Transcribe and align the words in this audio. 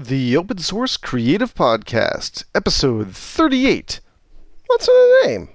The 0.00 0.36
Open 0.36 0.58
Source 0.58 0.96
Creative 0.96 1.52
Podcast, 1.56 2.44
Episode 2.54 3.16
38. 3.16 3.98
What's 4.68 4.86
in 4.86 5.20
name? 5.24 5.48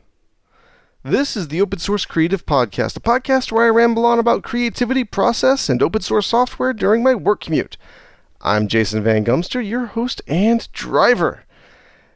This 1.01 1.37
is 1.37 1.47
the 1.47 1.61
Open 1.61 1.79
Source 1.79 2.03
Creative 2.03 2.45
Podcast, 2.45 2.97
a 2.97 2.99
podcast 2.99 3.53
where 3.53 3.63
I 3.63 3.69
ramble 3.69 4.05
on 4.05 4.19
about 4.19 4.43
creativity, 4.43 5.05
process, 5.05 5.69
and 5.69 5.81
open 5.81 6.01
source 6.01 6.27
software 6.27 6.73
during 6.73 7.01
my 7.01 7.15
work 7.15 7.39
commute. 7.39 7.77
I'm 8.41 8.67
Jason 8.67 9.01
Van 9.01 9.23
Gumster, 9.23 9.65
your 9.65 9.85
host 9.85 10.21
and 10.27 10.69
driver. 10.73 11.45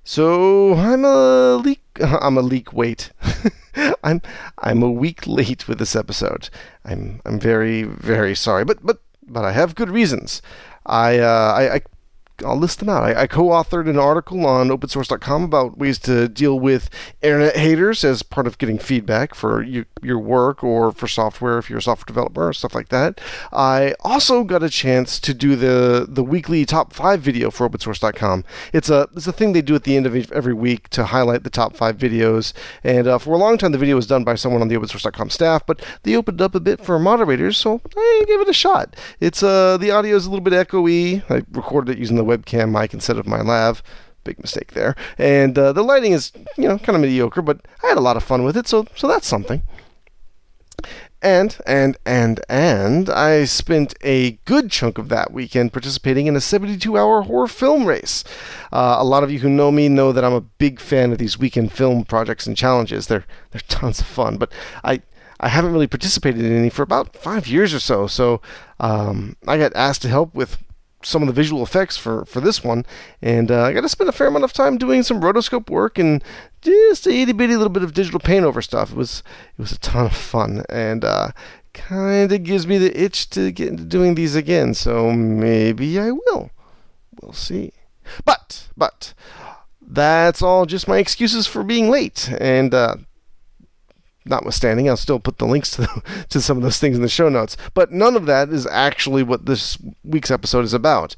So 0.04 0.73
I'm 0.73 1.05
a 1.05 1.55
leak. 1.55 1.82
I'm 2.04 2.38
a 2.38 2.41
leak. 2.41 2.73
Wait, 2.73 3.14
I'm 4.04 4.21
I'm 4.57 4.84
a 4.84 4.91
week 4.91 5.25
late 5.28 5.70
with 5.70 5.80
this 5.80 5.96
episode. 5.96 6.50
I'm 6.84 7.21
I'm 7.25 7.39
very 7.39 7.84
very 7.84 8.36
sorry, 8.36 8.66
but 8.66 8.86
but 8.86 9.02
but 9.25 9.46
I 9.46 9.54
have 9.54 9.75
good 9.75 9.89
reasons. 9.89 10.41
I 10.86 11.20
uh, 11.20 11.54
I, 11.55 11.75
I 11.75 11.82
I'll 12.46 12.58
list 12.58 12.80
them 12.80 12.90
out. 12.90 13.04
I, 13.04 13.24
I, 13.24 13.28
co-authored 13.28 13.90
an 13.90 13.98
article 13.98 14.46
on 14.46 14.70
opensource.com 14.70 15.43
about 15.43 15.78
ways 15.78 15.98
to 16.00 16.28
deal 16.28 16.60
with 16.60 16.89
internet 17.21 17.56
haters 17.56 18.04
as 18.04 18.21
part 18.21 18.46
of 18.46 18.57
getting 18.57 18.78
feedback 18.78 19.34
for 19.34 19.64
you, 19.64 19.86
your 20.02 20.20
work 20.20 20.64
or 20.64 20.92
for 20.92 21.08
software 21.08 21.58
if 21.58 21.70
you're 21.70 21.80
a 21.80 21.82
software 21.82 22.06
developer 22.06 22.47
or 22.47 22.54
stuff 22.54 22.75
like 22.75 22.89
that. 22.89 23.20
I 23.52 23.96
also 24.02 24.44
got 24.44 24.61
a 24.61 24.70
chance 24.70 25.20
to 25.21 25.34
do 25.34 25.56
the 25.56 26.06
the 26.08 26.24
weekly 26.24 26.66
top 26.66 26.94
five 26.94 27.21
video 27.21 27.50
for 27.50 27.68
opensource.com. 27.68 28.44
It's 28.72 28.89
a 28.89 29.08
it's 29.16 29.28
a 29.28 29.33
thing 29.33 29.54
they 29.54 29.61
do 29.61 29.75
at 29.75 29.83
the 29.83 29.97
end 29.97 30.06
of 30.06 30.32
every 30.32 30.54
week 30.54 30.89
to 30.89 31.06
highlight 31.06 31.44
the 31.44 31.50
top 31.50 31.75
five 31.75 31.97
videos. 31.97 32.53
And 32.83 33.08
uh, 33.08 33.17
for 33.17 33.33
a 33.33 33.38
long 33.38 33.58
time, 33.58 33.72
the 33.72 33.78
video 33.78 33.95
was 33.95 34.08
done 34.08 34.23
by 34.23 34.36
someone 34.36 34.61
on 34.61 34.67
the 34.67 34.75
opensource.com 34.75 35.31
staff, 35.31 35.66
but 35.66 35.83
they 36.03 36.16
opened 36.16 36.42
up 36.42 36.53
a 36.53 36.59
bit 36.59 36.81
for 36.81 37.00
moderators, 37.00 37.58
so 37.58 37.81
I 37.95 38.23
gave 38.28 38.42
it 38.42 38.50
a 38.50 38.53
shot. 38.53 38.95
It's 39.19 39.42
uh 39.42 39.78
the 39.78 39.92
audio 39.92 40.16
is 40.16 40.28
a 40.28 40.30
little 40.30 40.44
bit 40.44 40.53
echoey. 40.53 41.23
I 41.31 41.44
recorded 41.52 41.95
it 41.95 42.00
using 42.00 42.17
the 42.17 42.27
webcam 42.28 42.72
mic 42.72 42.94
instead 42.94 43.17
of 43.17 43.28
my 43.28 43.42
lav. 43.42 43.81
Big 44.23 44.40
mistake 44.40 44.73
there. 44.73 44.95
And 45.17 45.58
uh, 45.58 45.72
the 45.72 45.84
lighting 45.84 46.11
is, 46.11 46.31
you 46.58 46.67
know, 46.67 46.78
kind 46.78 46.95
of 46.95 47.02
mediocre, 47.02 47.42
but 47.42 47.61
I 47.84 47.88
had 47.88 47.97
a 47.97 48.02
lot 48.02 48.17
of 48.17 48.23
fun 48.23 48.44
with 48.44 48.58
it, 48.58 48.67
so 48.67 48.86
so 48.95 49.08
that's 49.08 49.28
something. 49.28 49.64
And, 51.22 51.58
and, 51.66 51.97
and, 52.06 52.42
and, 52.47 53.09
I 53.09 53.45
spent 53.45 53.95
a 54.03 54.34
good 54.45 54.69
chunk 54.69 55.00
of 55.00 55.09
that 55.09 55.34
weekend 55.34 55.73
participating 55.73 56.28
in 56.28 56.36
a 56.36 56.42
72 56.42 56.95
hour 56.95 57.23
horror 57.23 57.47
film 57.47 57.88
race. 57.88 58.23
Uh, 58.72 58.97
a 59.00 59.03
lot 59.03 59.23
of 59.23 59.31
you 59.31 59.39
who 59.39 59.50
know 59.50 59.72
me 59.72 59.89
know 59.89 60.12
that 60.12 60.23
I'm 60.23 60.34
a 60.34 60.41
big 60.41 60.80
fan 60.80 61.12
of 61.12 61.17
these 61.17 61.39
weekend 61.39 61.72
film 61.72 62.06
projects 62.06 62.45
and 62.45 62.56
challenges. 62.56 63.08
They're, 63.08 63.25
they're 63.50 63.62
tons 63.67 64.00
of 64.00 64.06
fun, 64.06 64.38
but 64.38 64.52
I, 64.84 65.02
I 65.39 65.47
haven't 65.50 65.73
really 65.73 65.88
participated 65.88 66.45
in 66.45 66.56
any 66.56 66.69
for 66.69 66.84
about 66.84 67.16
five 67.16 67.47
years 67.47 67.73
or 67.73 67.80
so. 67.80 68.06
So 68.06 68.39
um, 68.80 69.38
I 69.47 69.58
got 69.58 69.75
asked 69.75 70.03
to 70.03 70.09
help 70.09 70.36
with 70.36 70.59
some 71.08 71.22
of 71.22 71.27
the 71.27 71.33
visual 71.33 71.63
effects 71.63 71.95
for, 71.95 72.25
for 72.25 72.41
this 72.41 72.63
one, 72.63 72.86
and 73.22 73.50
uh, 73.50 73.63
I 73.63 73.73
got 73.73 73.81
to 73.81 73.89
spend 73.89 74.09
a 74.09 74.13
fair 74.13 74.27
amount 74.27 74.44
of 74.44 74.52
time 74.52 74.77
doing 74.77 75.03
some 75.03 75.22
rotoscope 75.22 75.69
work 75.69 75.97
and 75.97 76.22
just 76.61 77.08
a 77.08 77.11
itty 77.11 77.31
bitty 77.31 77.55
little 77.55 77.72
bit 77.72 77.83
of 77.83 77.94
digital 77.94 78.19
paint 78.19 78.44
over 78.44 78.61
stuff. 78.61 78.91
It 78.91 78.97
was 78.97 79.23
it 79.58 79.61
was 79.61 79.72
a 79.72 79.80
ton 79.80 80.08
of 80.08 80.16
fun, 80.16 80.63
and 80.69 81.05
uh, 81.05 81.31
kind 81.73 82.31
of 82.31 82.44
gives 82.44 82.67
me 82.67 82.78
the 82.78 83.02
itch 83.02 83.30
to 83.31 83.52
get 83.52 83.69
into 83.69 83.85
doing 83.85 84.16
these 84.16 84.35
again. 84.35 84.73
So 84.73 85.11
maybe 85.11 85.97
I 85.97 86.11
will. 86.11 86.52
We'll 87.22 87.33
see. 87.33 87.72
But 88.25 88.67
but 88.75 89.13
that's 89.81 90.41
all 90.41 90.66
just 90.66 90.88
my 90.88 90.97
excuses 90.97 91.47
for 91.47 91.63
being 91.63 91.89
late, 91.89 92.30
and 92.39 92.73
uh, 92.73 92.97
notwithstanding, 94.30 94.89
I'll 94.89 94.97
still 94.97 95.20
put 95.20 95.38
the 95.38 95.45
links 95.45 95.72
to, 95.72 95.81
the, 95.81 96.25
to 96.30 96.42
some 96.42 96.58
of 96.58 96.64
those 96.64 96.80
things 96.80 96.95
in 96.95 97.02
the 97.02 97.09
show 97.09 97.30
notes. 97.30 97.58
But 97.73 97.92
none 97.92 98.16
of 98.16 98.25
that 98.25 98.50
is 98.50 98.66
actually 98.67 99.23
what 99.23 99.45
this 99.45 99.78
week's 100.03 100.31
episode 100.31 100.66
is 100.66 100.73
about. 100.73 101.16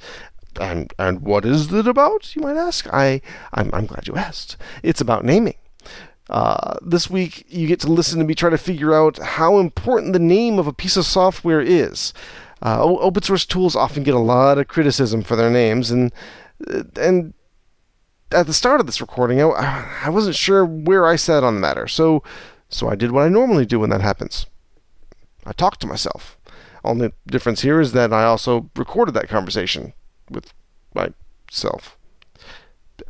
And 0.59 0.93
and 0.97 1.21
what 1.21 1.45
is 1.45 1.71
it 1.71 1.87
about? 1.87 2.35
You 2.35 2.41
might 2.41 2.57
ask. 2.57 2.87
I 2.91 3.21
I'm, 3.53 3.69
I'm 3.71 3.85
glad 3.85 4.07
you 4.07 4.15
asked. 4.15 4.57
It's 4.83 4.99
about 4.99 5.23
naming. 5.23 5.55
Uh, 6.29 6.75
this 6.81 7.09
week, 7.09 7.45
you 7.49 7.67
get 7.67 7.79
to 7.79 7.91
listen 7.91 8.19
to 8.19 8.25
me 8.25 8.35
try 8.35 8.49
to 8.49 8.57
figure 8.57 8.93
out 8.93 9.17
how 9.17 9.57
important 9.57 10.13
the 10.13 10.19
name 10.19 10.59
of 10.59 10.67
a 10.67 10.73
piece 10.73 10.97
of 10.97 11.05
software 11.05 11.61
is. 11.61 12.13
Uh, 12.61 12.83
open 12.83 13.23
source 13.23 13.45
tools 13.45 13.75
often 13.75 14.03
get 14.03 14.13
a 14.13 14.19
lot 14.19 14.57
of 14.57 14.67
criticism 14.67 15.23
for 15.23 15.35
their 15.35 15.49
names, 15.49 15.91
and 15.91 16.11
and 16.95 17.33
at 18.31 18.47
the 18.47 18.53
start 18.53 18.79
of 18.79 18.85
this 18.85 19.01
recording, 19.01 19.41
I, 19.41 20.01
I 20.05 20.09
wasn't 20.09 20.35
sure 20.35 20.65
where 20.65 21.05
I 21.05 21.15
sat 21.15 21.43
on 21.43 21.55
the 21.55 21.61
matter. 21.61 21.87
So 21.87 22.23
so 22.69 22.87
I 22.87 22.95
did 22.95 23.11
what 23.11 23.25
I 23.25 23.29
normally 23.29 23.65
do 23.65 23.79
when 23.79 23.89
that 23.89 24.01
happens. 24.01 24.45
I 25.45 25.53
talked 25.53 25.81
to 25.81 25.87
myself. 25.87 26.37
Only 26.83 27.11
difference 27.27 27.61
here 27.61 27.81
is 27.81 27.91
that 27.93 28.13
I 28.13 28.23
also 28.23 28.69
recorded 28.75 29.13
that 29.15 29.27
conversation 29.27 29.93
with 30.29 30.53
myself. 30.93 31.97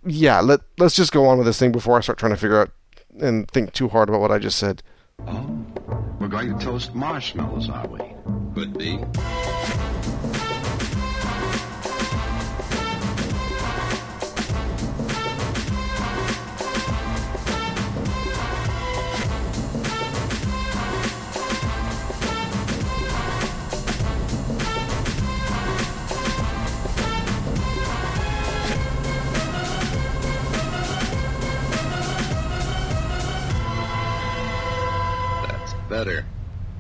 Yeah, 0.05 0.39
let 0.39 0.61
let's 0.77 0.95
just 0.95 1.11
go 1.11 1.25
on 1.25 1.37
with 1.37 1.47
this 1.47 1.59
thing 1.59 1.71
before 1.71 1.97
I 1.97 2.01
start 2.01 2.17
trying 2.17 2.33
to 2.33 2.37
figure 2.37 2.61
out 2.61 2.71
and 3.19 3.49
think 3.49 3.73
too 3.73 3.89
hard 3.89 4.09
about 4.09 4.21
what 4.21 4.31
I 4.31 4.39
just 4.39 4.57
said. 4.57 4.81
Oh, 5.27 5.65
we're 6.19 6.27
going 6.27 6.57
to 6.57 6.63
toast 6.63 6.95
marshmallows, 6.95 7.69
are 7.69 7.87
we? 7.87 7.99
Could 8.55 8.77
be. 8.77 8.99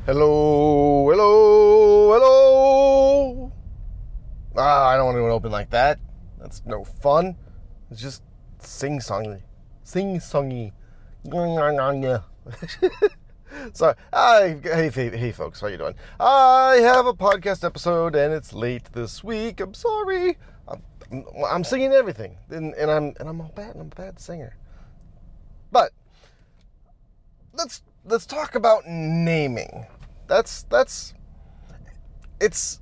Hello, 0.09 1.07
hello, 1.07 2.13
hello. 2.13 3.51
Ah, 4.57 4.87
I 4.87 4.97
don't 4.97 5.05
want 5.05 5.17
to 5.17 5.21
open 5.29 5.51
like 5.51 5.69
that. 5.69 5.99
That's 6.39 6.63
no 6.65 6.83
fun. 6.83 7.35
It's 7.91 8.01
just 8.01 8.23
sing 8.57 8.97
songy, 9.01 9.43
sing 9.83 10.17
songy. 10.17 10.71
Sorry. 13.73 13.93
Hi, 14.11 14.59
hey, 14.63 14.89
hey, 14.89 15.15
hey, 15.15 15.31
folks. 15.31 15.61
How 15.61 15.67
you 15.67 15.77
doing? 15.77 15.93
I 16.19 16.79
have 16.81 17.05
a 17.05 17.13
podcast 17.13 17.63
episode, 17.63 18.15
and 18.15 18.33
it's 18.33 18.51
late 18.51 18.85
this 18.93 19.23
week. 19.23 19.59
I'm 19.59 19.75
sorry. 19.75 20.39
I'm, 20.67 20.81
I'm 21.47 21.63
singing 21.63 21.91
everything, 21.91 22.35
and, 22.49 22.73
and 22.73 22.89
I'm 22.89 23.13
and 23.19 23.29
I'm 23.29 23.41
a 23.41 23.49
bad. 23.49 23.75
I'm 23.75 23.81
a 23.81 23.95
bad 23.95 24.19
singer. 24.19 24.57
But 25.71 25.91
let's 27.53 27.83
let's 28.05 28.25
talk 28.25 28.55
about 28.55 28.87
naming. 28.87 29.85
That's 30.29 30.63
that's 30.63 31.13
it's 32.39 32.79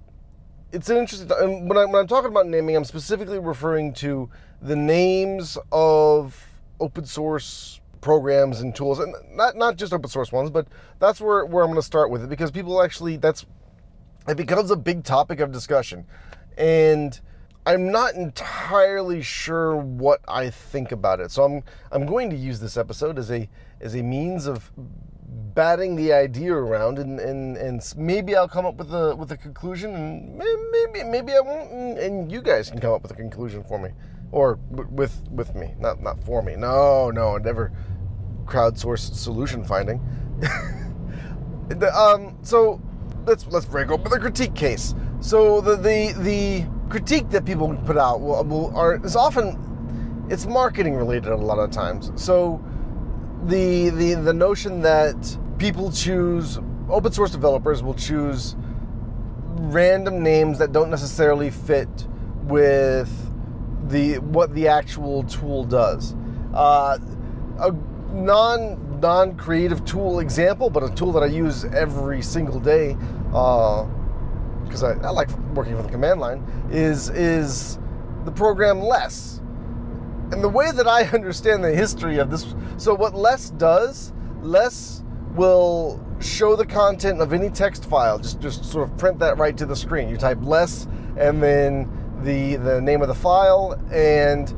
it's 0.72 0.90
an 0.90 0.98
interesting. 0.98 1.32
And 1.32 1.68
when, 1.70 1.78
I, 1.78 1.86
when 1.86 1.96
I'm 1.96 2.08
talking 2.08 2.30
about 2.30 2.46
naming, 2.46 2.76
I'm 2.76 2.84
specifically 2.84 3.40
referring 3.40 3.94
to 3.96 4.30
the 4.62 4.76
names 4.76 5.58
of 5.72 6.46
open 6.80 7.06
source 7.06 7.80
programs 8.02 8.62
and 8.62 8.76
tools, 8.76 9.00
and 9.00 9.16
not 9.32 9.56
not 9.56 9.78
just 9.78 9.94
open 9.94 10.10
source 10.10 10.32
ones, 10.32 10.50
but 10.50 10.68
that's 11.00 11.22
where 11.22 11.46
where 11.46 11.64
I'm 11.64 11.70
going 11.72 11.80
to 11.80 11.86
start 11.86 12.12
with 12.12 12.22
it 12.24 12.30
because 12.30 12.52
people 12.52 12.84
actually 12.84 13.18
that's 13.18 13.46
it 14.28 14.36
becomes 14.36 14.70
a 14.70 14.76
big 14.76 15.06
topic 15.06 15.40
of 15.40 15.52
discussion, 15.52 16.06
and 16.58 17.20
I'm 17.66 17.92
not 17.92 18.16
entirely 18.16 19.22
sure 19.22 19.78
what 19.78 20.20
I 20.28 20.50
think 20.50 20.92
about 20.92 21.22
it. 21.22 21.32
So 21.32 21.44
I'm 21.44 21.64
I'm 21.94 22.06
going 22.06 22.30
to 22.30 22.36
use 22.36 22.60
this 22.60 22.76
episode 22.76 23.18
as 23.18 23.32
a 23.32 23.50
as 23.80 23.96
a 23.96 24.04
means 24.04 24.48
of 24.48 24.70
batting 25.54 25.96
the 25.96 26.14
idea 26.14 26.54
around 26.54 27.00
and, 27.00 27.20
and, 27.20 27.58
and 27.58 27.94
maybe 27.96 28.36
I'll 28.36 28.48
come 28.48 28.66
up 28.66 28.76
with 28.76 28.94
a 28.94 29.16
with 29.16 29.32
a 29.32 29.38
conclusion 29.38 29.94
and 29.96 30.38
maybe 30.38 31.04
maybe 31.04 31.34
I 31.34 31.40
won't 31.40 31.72
and, 31.72 31.98
and 31.98 32.32
you 32.32 32.42
guys 32.42 32.70
can 32.70 32.80
come 32.80 32.92
up 32.94 33.02
with 33.02 33.12
a 33.12 33.16
conclusion 33.16 33.64
for 33.64 33.80
me 33.80 33.90
or 34.32 34.60
with 34.72 35.22
with 35.32 35.56
me 35.56 35.74
not 35.80 36.02
not 36.02 36.24
for 36.24 36.42
me. 36.42 36.56
No 36.56 37.12
no 37.12 37.38
never 37.38 37.72
crowdsource 38.46 39.14
solution 39.14 39.64
finding. 39.64 40.02
Um 41.94 42.38
so 42.44 42.82
let's 43.26 43.46
let's 43.48 43.66
break 43.66 43.92
open 43.92 44.10
the 44.10 44.20
critique 44.20 44.56
case. 44.56 44.96
So 45.20 45.60
the 45.60 45.76
the 45.76 46.14
the 46.20 46.66
critique 46.90 47.30
that 47.32 47.44
people 47.44 47.76
put 47.86 47.98
out 47.98 48.22
will, 48.22 48.44
will 48.46 48.76
are 48.76 49.04
is 49.06 49.16
often 49.16 49.58
it's 50.30 50.46
marketing 50.46 50.96
related 50.96 51.32
a 51.32 51.36
lot 51.36 51.60
of 51.60 51.72
times. 51.72 52.12
So 52.16 52.64
the 53.46 53.90
the 53.90 54.16
the 54.16 54.34
notion 54.34 54.82
that 54.82 55.38
people 55.58 55.92
choose 55.92 56.60
open 56.90 57.12
source 57.12 57.32
developers 57.32 57.84
will 57.84 57.94
choose 57.94 58.56
random 59.60 60.24
names 60.24 60.60
that 60.60 60.72
don't 60.72 60.90
necessarily 60.90 61.50
fit 61.50 61.90
with 62.44 63.10
the 63.90 64.20
what 64.20 64.54
the 64.54 64.68
actual 64.68 65.24
tool 65.24 65.64
does. 65.64 66.16
Uh, 66.54 66.98
a 67.60 67.72
non 68.14 69.00
non 69.00 69.36
creative 69.36 69.84
tool 69.86 70.20
example, 70.20 70.70
but 70.70 70.84
a 70.84 70.90
tool 70.96 71.12
that 71.14 71.24
I 71.24 71.28
use 71.28 71.66
every 71.66 72.22
single 72.22 72.60
day 72.60 72.96
because 73.28 74.84
uh, 74.84 74.98
I, 75.02 75.08
I 75.08 75.10
like 75.10 75.30
working 75.54 75.76
with 75.76 75.86
the 75.86 75.92
command 75.92 76.20
line 76.20 76.44
is 76.72 77.10
is 77.10 77.80
the 78.26 78.32
program 78.32 78.80
less. 78.80 79.42
And 80.32 80.44
the 80.44 80.50
way 80.50 80.72
that 80.72 80.88
I 80.88 81.04
understand 81.04 81.64
the 81.64 81.74
history 81.74 82.18
of 82.18 82.30
this, 82.30 82.54
so 82.78 82.94
what 82.94 83.16
less 83.16 83.50
does, 83.52 84.14
less 84.42 85.04
will 85.36 86.04
show 86.20 86.56
the 86.56 86.66
content 86.66 87.22
of 87.22 87.32
any 87.32 87.50
text 87.50 87.86
file. 87.86 88.18
Just 88.18 88.40
just 88.40 88.66
sort 88.66 88.90
of 88.90 88.98
print 88.98 89.20
that 89.20 89.38
right 89.38 89.56
to 89.58 89.66
the 89.66 89.76
screen. 89.76 90.10
You 90.10 90.18
type 90.18 90.40
less 90.42 90.88
and 91.18 91.42
then 91.42 91.90
the 92.24 92.56
the 92.58 92.82
name 92.82 93.02
of 93.02 93.08
the 93.08 93.16
file 93.16 93.80
and 93.92 94.54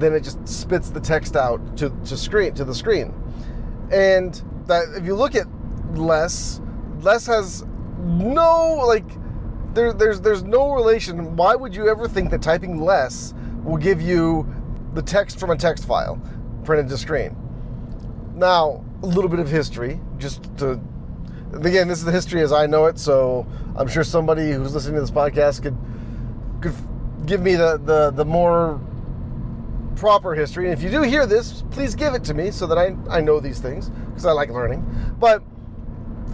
then 0.00 0.12
it 0.12 0.22
just 0.22 0.46
spits 0.46 0.90
the 0.90 1.00
text 1.00 1.34
out 1.34 1.76
to, 1.78 1.90
to 2.04 2.16
screen 2.16 2.54
to 2.54 2.64
the 2.64 2.74
screen. 2.74 3.12
And 3.90 4.40
that 4.66 4.84
if 4.96 5.04
you 5.04 5.14
look 5.14 5.34
at 5.34 5.46
less, 5.94 6.60
less 7.00 7.26
has 7.26 7.64
no 7.98 8.84
like 8.86 9.08
there, 9.74 9.92
there's 9.92 10.20
there's 10.20 10.42
no 10.42 10.72
relation. 10.72 11.36
Why 11.36 11.54
would 11.54 11.74
you 11.74 11.88
ever 11.88 12.06
think 12.06 12.30
that 12.30 12.42
typing 12.42 12.80
less 12.80 13.34
will 13.64 13.76
give 13.76 14.00
you 14.00 14.46
the 14.94 15.02
text 15.02 15.38
from 15.38 15.50
a 15.50 15.56
text 15.56 15.86
file 15.86 16.20
printed 16.64 16.88
to 16.88 16.98
screen? 16.98 17.36
Now, 18.34 18.84
a 19.02 19.06
little 19.06 19.28
bit 19.28 19.40
of 19.40 19.48
history, 19.48 20.00
just 20.18 20.44
to 20.58 20.80
again, 21.52 21.88
this 21.88 21.98
is 21.98 22.04
the 22.04 22.12
history 22.12 22.42
as 22.42 22.52
I 22.52 22.66
know 22.66 22.86
it. 22.86 22.98
So 22.98 23.46
I'm 23.76 23.88
sure 23.88 24.04
somebody 24.04 24.52
who's 24.52 24.74
listening 24.74 24.96
to 24.96 25.00
this 25.00 25.10
podcast 25.10 25.62
could 25.62 25.76
could 26.60 26.74
give 27.26 27.40
me 27.40 27.54
the 27.54 27.78
the, 27.78 28.10
the 28.10 28.24
more 28.24 28.80
proper 29.96 30.34
history. 30.34 30.70
And 30.70 30.72
if 30.72 30.82
you 30.82 30.90
do 30.90 31.02
hear 31.02 31.26
this, 31.26 31.64
please 31.70 31.94
give 31.94 32.14
it 32.14 32.24
to 32.24 32.34
me 32.34 32.50
so 32.50 32.66
that 32.66 32.78
I, 32.78 32.96
I 33.10 33.20
know 33.20 33.40
these 33.40 33.58
things 33.58 33.90
because 33.90 34.26
I 34.26 34.32
like 34.32 34.50
learning. 34.50 34.84
But 35.18 35.42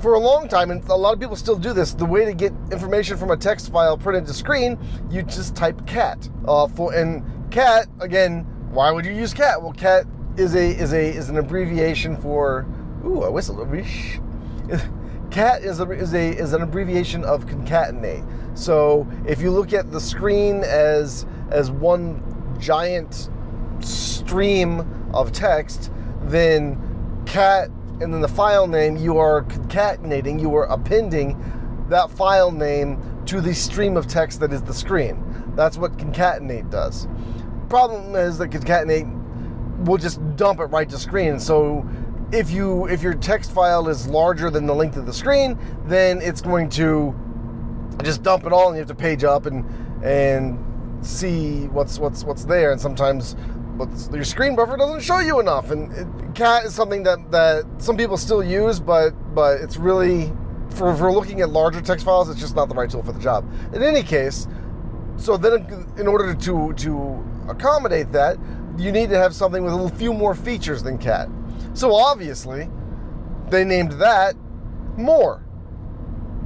for 0.02 0.14
a 0.14 0.18
long 0.18 0.48
time, 0.48 0.70
and 0.70 0.84
a 0.90 0.94
lot 0.94 1.14
of 1.14 1.20
people 1.20 1.36
still 1.36 1.56
do 1.56 1.72
this, 1.72 1.94
the 1.94 2.04
way 2.04 2.26
to 2.26 2.34
get 2.34 2.52
information 2.70 3.16
from 3.16 3.30
a 3.30 3.36
text 3.36 3.72
file 3.72 3.96
printed 3.96 4.26
to 4.26 4.34
screen, 4.34 4.78
you 5.10 5.22
just 5.22 5.56
type 5.56 5.86
cat. 5.86 6.28
Uh, 6.46 6.68
for, 6.68 6.92
and 6.92 7.24
cat, 7.54 7.86
again, 8.00 8.40
why 8.72 8.90
would 8.90 9.06
you 9.06 9.12
use 9.12 9.32
cat? 9.32 9.62
Well, 9.62 9.72
cat 9.72 10.06
is 10.36 10.56
a 10.56 10.76
is 10.76 10.92
a 10.92 11.08
is 11.08 11.28
an 11.28 11.38
abbreviation 11.38 12.16
for 12.16 12.66
ooh, 13.06 13.22
I 13.22 13.28
whistled. 13.28 13.60
Cat 15.30 15.64
is 15.64 15.80
a, 15.80 15.90
is 15.90 16.14
a 16.14 16.36
is 16.36 16.52
an 16.52 16.62
abbreviation 16.62 17.24
of 17.24 17.46
concatenate. 17.46 18.24
So 18.56 19.06
if 19.26 19.40
you 19.40 19.50
look 19.50 19.72
at 19.72 19.90
the 19.90 20.00
screen 20.00 20.62
as 20.64 21.26
as 21.50 21.70
one 21.70 22.22
giant 22.60 23.30
stream 23.80 24.80
of 25.12 25.32
text, 25.32 25.92
then 26.22 26.78
cat 27.26 27.68
and 28.00 28.12
then 28.12 28.20
the 28.20 28.28
file 28.28 28.66
name 28.66 28.96
you 28.96 29.18
are 29.18 29.42
concatenating, 29.44 30.40
you 30.40 30.54
are 30.56 30.64
appending 30.64 31.36
that 31.88 32.10
file 32.10 32.50
name 32.50 32.98
to 33.26 33.40
the 33.40 33.54
stream 33.54 33.96
of 33.96 34.06
text 34.06 34.40
that 34.40 34.52
is 34.52 34.62
the 34.62 34.74
screen. 34.74 35.24
That's 35.56 35.76
what 35.76 35.96
concatenate 35.96 36.70
does. 36.70 37.06
Problem 37.68 38.14
is 38.14 38.38
that 38.38 38.50
concatenate 38.50 39.10
will 39.84 39.98
just 39.98 40.20
dump 40.36 40.60
it 40.60 40.66
right 40.66 40.88
to 40.88 40.98
screen. 40.98 41.38
So 41.38 41.86
if 42.32 42.50
you 42.50 42.86
if 42.86 43.02
your 43.02 43.14
text 43.14 43.52
file 43.52 43.88
is 43.88 44.06
larger 44.06 44.50
than 44.50 44.66
the 44.66 44.74
length 44.74 44.96
of 44.96 45.06
the 45.06 45.12
screen, 45.12 45.58
then 45.86 46.20
it's 46.20 46.40
going 46.40 46.68
to 46.70 47.14
just 48.02 48.22
dump 48.22 48.44
it 48.44 48.52
all 48.52 48.68
and 48.68 48.76
you 48.76 48.80
have 48.80 48.88
to 48.88 48.94
page 48.94 49.24
up 49.24 49.46
and 49.46 49.64
and 50.04 50.58
see 51.06 51.66
what's 51.68 51.98
what's 51.98 52.24
what's 52.24 52.44
there. 52.44 52.72
And 52.72 52.80
sometimes 52.80 53.34
what's, 53.76 54.08
your 54.10 54.24
screen 54.24 54.56
buffer 54.56 54.76
doesn't 54.76 55.02
show 55.02 55.18
you 55.18 55.40
enough. 55.40 55.70
And 55.70 55.92
it, 55.92 56.34
cat 56.34 56.64
is 56.64 56.74
something 56.74 57.02
that 57.04 57.30
that 57.30 57.64
some 57.78 57.96
people 57.96 58.16
still 58.16 58.42
use 58.42 58.80
but 58.80 59.10
but 59.34 59.60
it's 59.60 59.76
really 59.76 60.32
for, 60.70 60.94
for 60.96 61.12
looking 61.12 61.40
at 61.40 61.50
larger 61.50 61.80
text 61.80 62.04
files 62.04 62.28
it's 62.28 62.40
just 62.40 62.56
not 62.56 62.68
the 62.68 62.74
right 62.74 62.90
tool 62.90 63.02
for 63.02 63.12
the 63.12 63.20
job. 63.20 63.48
In 63.74 63.82
any 63.82 64.02
case 64.02 64.48
so 65.16 65.36
then 65.36 65.86
in 65.96 66.08
order 66.08 66.34
to 66.34 66.72
to 66.72 67.24
accommodate 67.48 68.12
that 68.12 68.38
you 68.76 68.90
need 68.90 69.08
to 69.10 69.18
have 69.18 69.34
something 69.34 69.62
with 69.64 69.74
a 69.74 69.88
few 69.96 70.12
more 70.12 70.34
features 70.34 70.82
than 70.82 70.98
cat. 70.98 71.28
So 71.74 71.94
obviously 71.94 72.68
they 73.50 73.64
named 73.64 73.92
that 73.92 74.34
more 74.96 75.44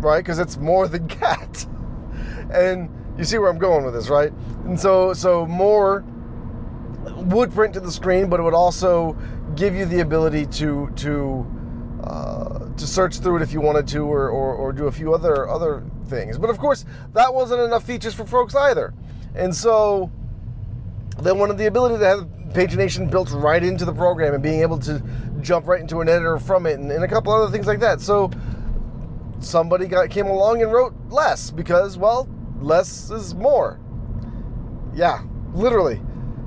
right? 0.00 0.18
Because 0.18 0.38
it's 0.38 0.56
more 0.56 0.88
than 0.88 1.08
cat. 1.08 1.66
And 2.52 2.90
you 3.18 3.24
see 3.24 3.38
where 3.38 3.50
i'm 3.50 3.58
going 3.58 3.84
with 3.84 3.94
this 3.94 4.08
right? 4.08 4.32
And 4.64 4.78
so 4.78 5.12
so 5.12 5.46
more 5.46 6.04
would 7.16 7.52
print 7.52 7.74
to 7.74 7.80
the 7.80 7.90
screen, 7.90 8.28
but 8.28 8.40
it 8.40 8.42
would 8.42 8.54
also 8.54 9.16
give 9.56 9.74
you 9.74 9.84
the 9.84 10.00
ability 10.00 10.46
to 10.46 10.90
to 10.96 11.46
uh, 12.04 12.58
to 12.76 12.86
search 12.86 13.18
through 13.18 13.36
it 13.36 13.42
if 13.42 13.52
you 13.52 13.60
wanted 13.60 13.86
to, 13.88 14.00
or, 14.04 14.28
or, 14.28 14.54
or 14.54 14.72
do 14.72 14.86
a 14.86 14.92
few 14.92 15.14
other 15.14 15.48
other 15.48 15.82
things. 16.06 16.38
But 16.38 16.50
of 16.50 16.58
course, 16.58 16.84
that 17.12 17.32
wasn't 17.32 17.62
enough 17.62 17.84
features 17.84 18.14
for 18.14 18.24
folks 18.24 18.54
either, 18.54 18.94
and 19.34 19.54
so 19.54 20.10
they 21.22 21.32
wanted 21.32 21.58
the 21.58 21.66
ability 21.66 21.98
to 21.98 22.04
have 22.04 22.20
pagination 22.52 23.10
built 23.10 23.30
right 23.32 23.62
into 23.62 23.84
the 23.84 23.92
program 23.92 24.34
and 24.34 24.42
being 24.42 24.60
able 24.62 24.78
to 24.78 25.02
jump 25.40 25.66
right 25.66 25.80
into 25.80 26.00
an 26.00 26.08
editor 26.08 26.38
from 26.38 26.66
it, 26.66 26.78
and, 26.78 26.90
and 26.90 27.04
a 27.04 27.08
couple 27.08 27.32
other 27.32 27.50
things 27.50 27.66
like 27.66 27.80
that. 27.80 28.00
So 28.00 28.30
somebody 29.40 29.86
got 29.86 30.10
came 30.10 30.26
along 30.26 30.62
and 30.62 30.72
wrote 30.72 30.94
less 31.08 31.50
because 31.50 31.96
well, 31.96 32.28
less 32.60 33.10
is 33.10 33.34
more. 33.34 33.80
Yeah, 34.94 35.22
literally. 35.52 36.00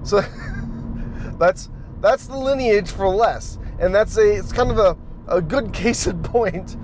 So 0.03 0.21
that's 1.39 1.69
that's 1.99 2.27
the 2.27 2.37
lineage 2.37 2.91
for 2.91 3.07
less, 3.07 3.59
and 3.79 3.93
that's 3.93 4.17
a 4.17 4.37
it's 4.37 4.51
kind 4.51 4.71
of 4.71 4.77
a, 4.77 4.97
a 5.27 5.41
good 5.41 5.73
case 5.73 6.07
in 6.07 6.21
point 6.23 6.77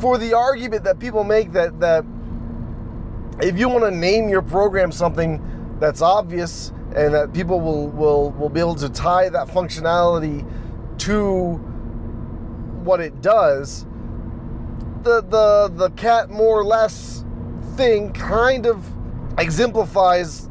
for 0.00 0.18
the 0.18 0.34
argument 0.34 0.84
that 0.84 0.98
people 0.98 1.24
make 1.24 1.52
that 1.52 1.78
that 1.80 2.04
if 3.40 3.58
you 3.58 3.68
want 3.68 3.84
to 3.84 3.90
name 3.90 4.28
your 4.28 4.42
program 4.42 4.92
something 4.92 5.42
that's 5.80 6.02
obvious 6.02 6.72
and 6.94 7.14
that 7.14 7.32
people 7.32 7.60
will 7.60 7.88
will 7.88 8.30
will 8.32 8.48
be 8.48 8.60
able 8.60 8.74
to 8.76 8.88
tie 8.88 9.28
that 9.28 9.48
functionality 9.48 10.48
to 10.98 11.54
what 12.84 13.00
it 13.00 13.20
does 13.20 13.86
the 15.04 15.20
the 15.22 15.70
the 15.74 15.90
cat 15.90 16.30
more 16.30 16.58
or 16.58 16.64
less 16.64 17.24
thing 17.76 18.12
kind 18.12 18.66
of 18.66 18.84
exemplifies 19.38 20.48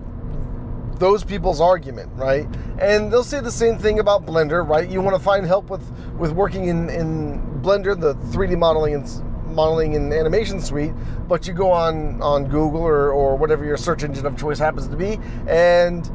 those 1.00 1.24
people's 1.24 1.60
argument, 1.60 2.10
right? 2.14 2.48
And 2.80 3.12
they'll 3.12 3.24
say 3.24 3.40
the 3.40 3.52
same 3.52 3.78
thing 3.78 4.00
about 4.00 4.26
Blender, 4.26 4.68
right? 4.68 4.88
You 4.88 5.02
want 5.02 5.18
to 5.18 5.22
find 5.22 5.46
help 5.46 5.70
with 5.70 5.84
with 6.18 6.32
working 6.32 6.66
in 6.66 6.90
in 6.90 7.42
Blender, 7.62 8.00
the 8.00 8.16
3D 8.16 8.58
modeling 8.58 8.94
and 8.94 9.56
modeling 9.56 9.96
and 9.96 10.14
animation 10.14 10.62
suite, 10.62 10.94
but 11.28 11.48
you 11.48 11.54
go 11.54 11.72
on 11.72 12.22
on 12.22 12.46
Google 12.46 12.82
or 12.82 13.12
or 13.12 13.36
whatever 13.36 13.66
your 13.66 13.78
search 13.78 14.04
engine 14.04 14.26
of 14.26 14.38
choice 14.38 14.60
happens 14.60 14.88
to 14.88 14.96
be, 14.96 15.20
and 15.48 16.10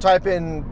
type 0.00 0.26
in 0.26 0.64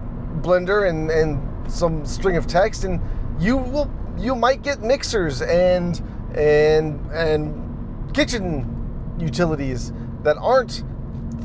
Blender 0.43 0.89
and 0.89 1.11
and 1.11 1.73
some 1.73 2.05
string 2.05 2.37
of 2.37 2.47
text, 2.47 2.85
and 2.85 3.01
you 3.41 3.57
will 3.57 3.91
you 4.19 4.35
might 4.35 4.63
get 4.63 4.81
mixers 4.81 5.43
and 5.43 6.03
and 6.35 7.01
and 7.13 8.15
kitchen 8.15 8.71
utilities 9.19 9.93
that 10.23 10.37
aren't 10.39 10.83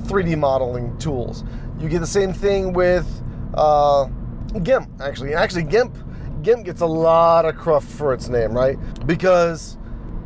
3D 0.08 0.38
modeling 0.38 0.98
tools. 0.98 1.44
You 1.80 1.90
get 1.90 2.00
the 2.00 2.08
same 2.08 2.34
thing 2.34 2.74
with 2.74 3.08
uh, 3.54 4.06
GIMP. 4.64 4.90
Actually, 5.02 5.34
actually 5.34 5.64
GIMP 5.64 5.96
GIMP 6.42 6.66
gets 6.66 6.82
a 6.82 6.86
lot 6.86 7.46
of 7.46 7.56
cruft 7.56 7.88
for 7.88 8.14
its 8.14 8.30
name, 8.30 8.54
right? 8.54 8.78
Because 9.06 9.78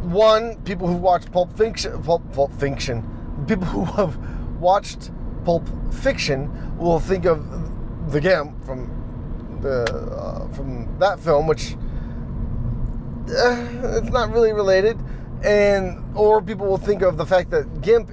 one, 0.04 0.62
people 0.64 0.88
who 0.88 0.96
watch 0.96 1.32
Pulp 1.32 1.56
Fiction, 1.58 2.02
Pulp, 2.04 2.22
Pulp 2.34 2.52
Fiction, 2.54 3.04
people 3.48 3.66
who 3.66 3.86
have 3.86 4.18
watched 4.60 5.12
Pulp 5.46 5.68
Fiction 5.94 6.78
will 6.78 7.00
think 7.00 7.26
of 7.26 8.12
the 8.12 8.20
GIMP 8.20 8.64
from 8.66 9.60
the 9.62 9.84
uh, 9.84 10.48
from 10.54 10.98
that 11.00 11.20
film, 11.20 11.48
which 11.48 11.76
uh, 13.30 13.98
it's 13.98 14.10
not 14.10 14.32
really 14.32 14.54
related, 14.54 15.00
and 15.44 16.04
or 16.16 16.42
people 16.42 16.68
will 16.68 16.78
think 16.78 17.02
of 17.02 17.18
the 17.18 17.26
fact 17.26 17.50
that 17.52 17.82
GIMP 17.82 18.10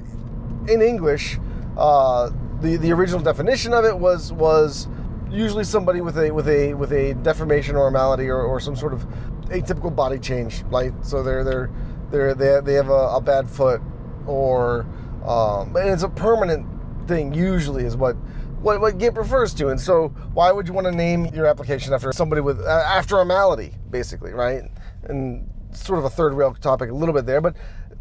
in 0.69 0.83
English. 0.83 1.39
Uh, 1.77 2.31
the, 2.61 2.77
the 2.77 2.93
original 2.93 3.23
definition 3.23 3.73
of 3.73 3.85
it 3.87 3.99
was 3.99 4.33
was 4.33 4.87
usually 5.31 5.65
somebody 5.65 6.01
with 6.01 6.19
a 6.19 6.31
with 6.31 6.49
a 6.49 6.75
with 6.75 6.93
a 6.93 7.15
deformation 7.23 7.77
or 7.77 7.89
a 7.89 7.91
malady 7.91 8.29
or, 8.29 8.43
or 8.43 8.61
some 8.61 8.77
sort 8.77 8.93
of 8.93 9.07
atypical 9.47 9.95
body 9.95 10.19
change 10.19 10.63
like 10.71 10.93
so 11.03 11.23
they're 11.23 11.45
they're 11.45 11.71
they're 12.11 12.35
they, 12.35 12.61
they 12.61 12.75
have 12.75 12.91
a, 12.91 13.17
a 13.17 13.21
bad 13.21 13.49
foot 13.49 13.81
or 14.27 14.87
um, 15.25 15.75
and 15.77 15.89
it's 15.89 16.03
a 16.03 16.09
permanent 16.09 16.67
thing 17.11 17.35
usually 17.35 17.85
is 17.85 17.97
what 17.97 18.15
what 18.63 18.81
what 18.81 18.99
GIMP 18.99 19.17
refers 19.17 19.53
to 19.55 19.69
and 19.69 19.81
so 19.81 20.09
why 20.33 20.53
would 20.53 20.67
you 20.69 20.75
want 20.75 20.87
to 20.87 20.93
name 20.93 21.27
your 21.27 21.47
application 21.47 21.93
after 21.93 22.13
somebody 22.13 22.41
with 22.41 22.61
uh, 22.61 22.85
after 22.87 23.19
a 23.19 23.25
malady 23.25 23.75
basically 23.91 24.33
right 24.33 24.63
and 25.05 25.49
sort 25.73 25.99
of 25.99 26.05
a 26.05 26.11
third 26.11 26.35
rail 26.35 26.55
topic 26.55 26.91
a 26.91 26.95
little 26.95 27.15
bit 27.15 27.27
there 27.27 27.41
but 27.41 27.55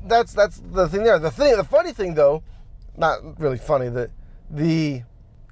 that's 0.05 0.33
that's 0.33 0.61
the 0.71 0.87
thing 0.87 1.03
there 1.03 1.19
the 1.19 1.31
thing 1.31 1.55
the 1.57 1.63
funny 1.63 1.91
thing 1.91 2.13
though 2.13 2.43
not 2.97 3.39
really 3.39 3.57
funny 3.57 3.89
that 3.89 4.11
the 4.49 5.03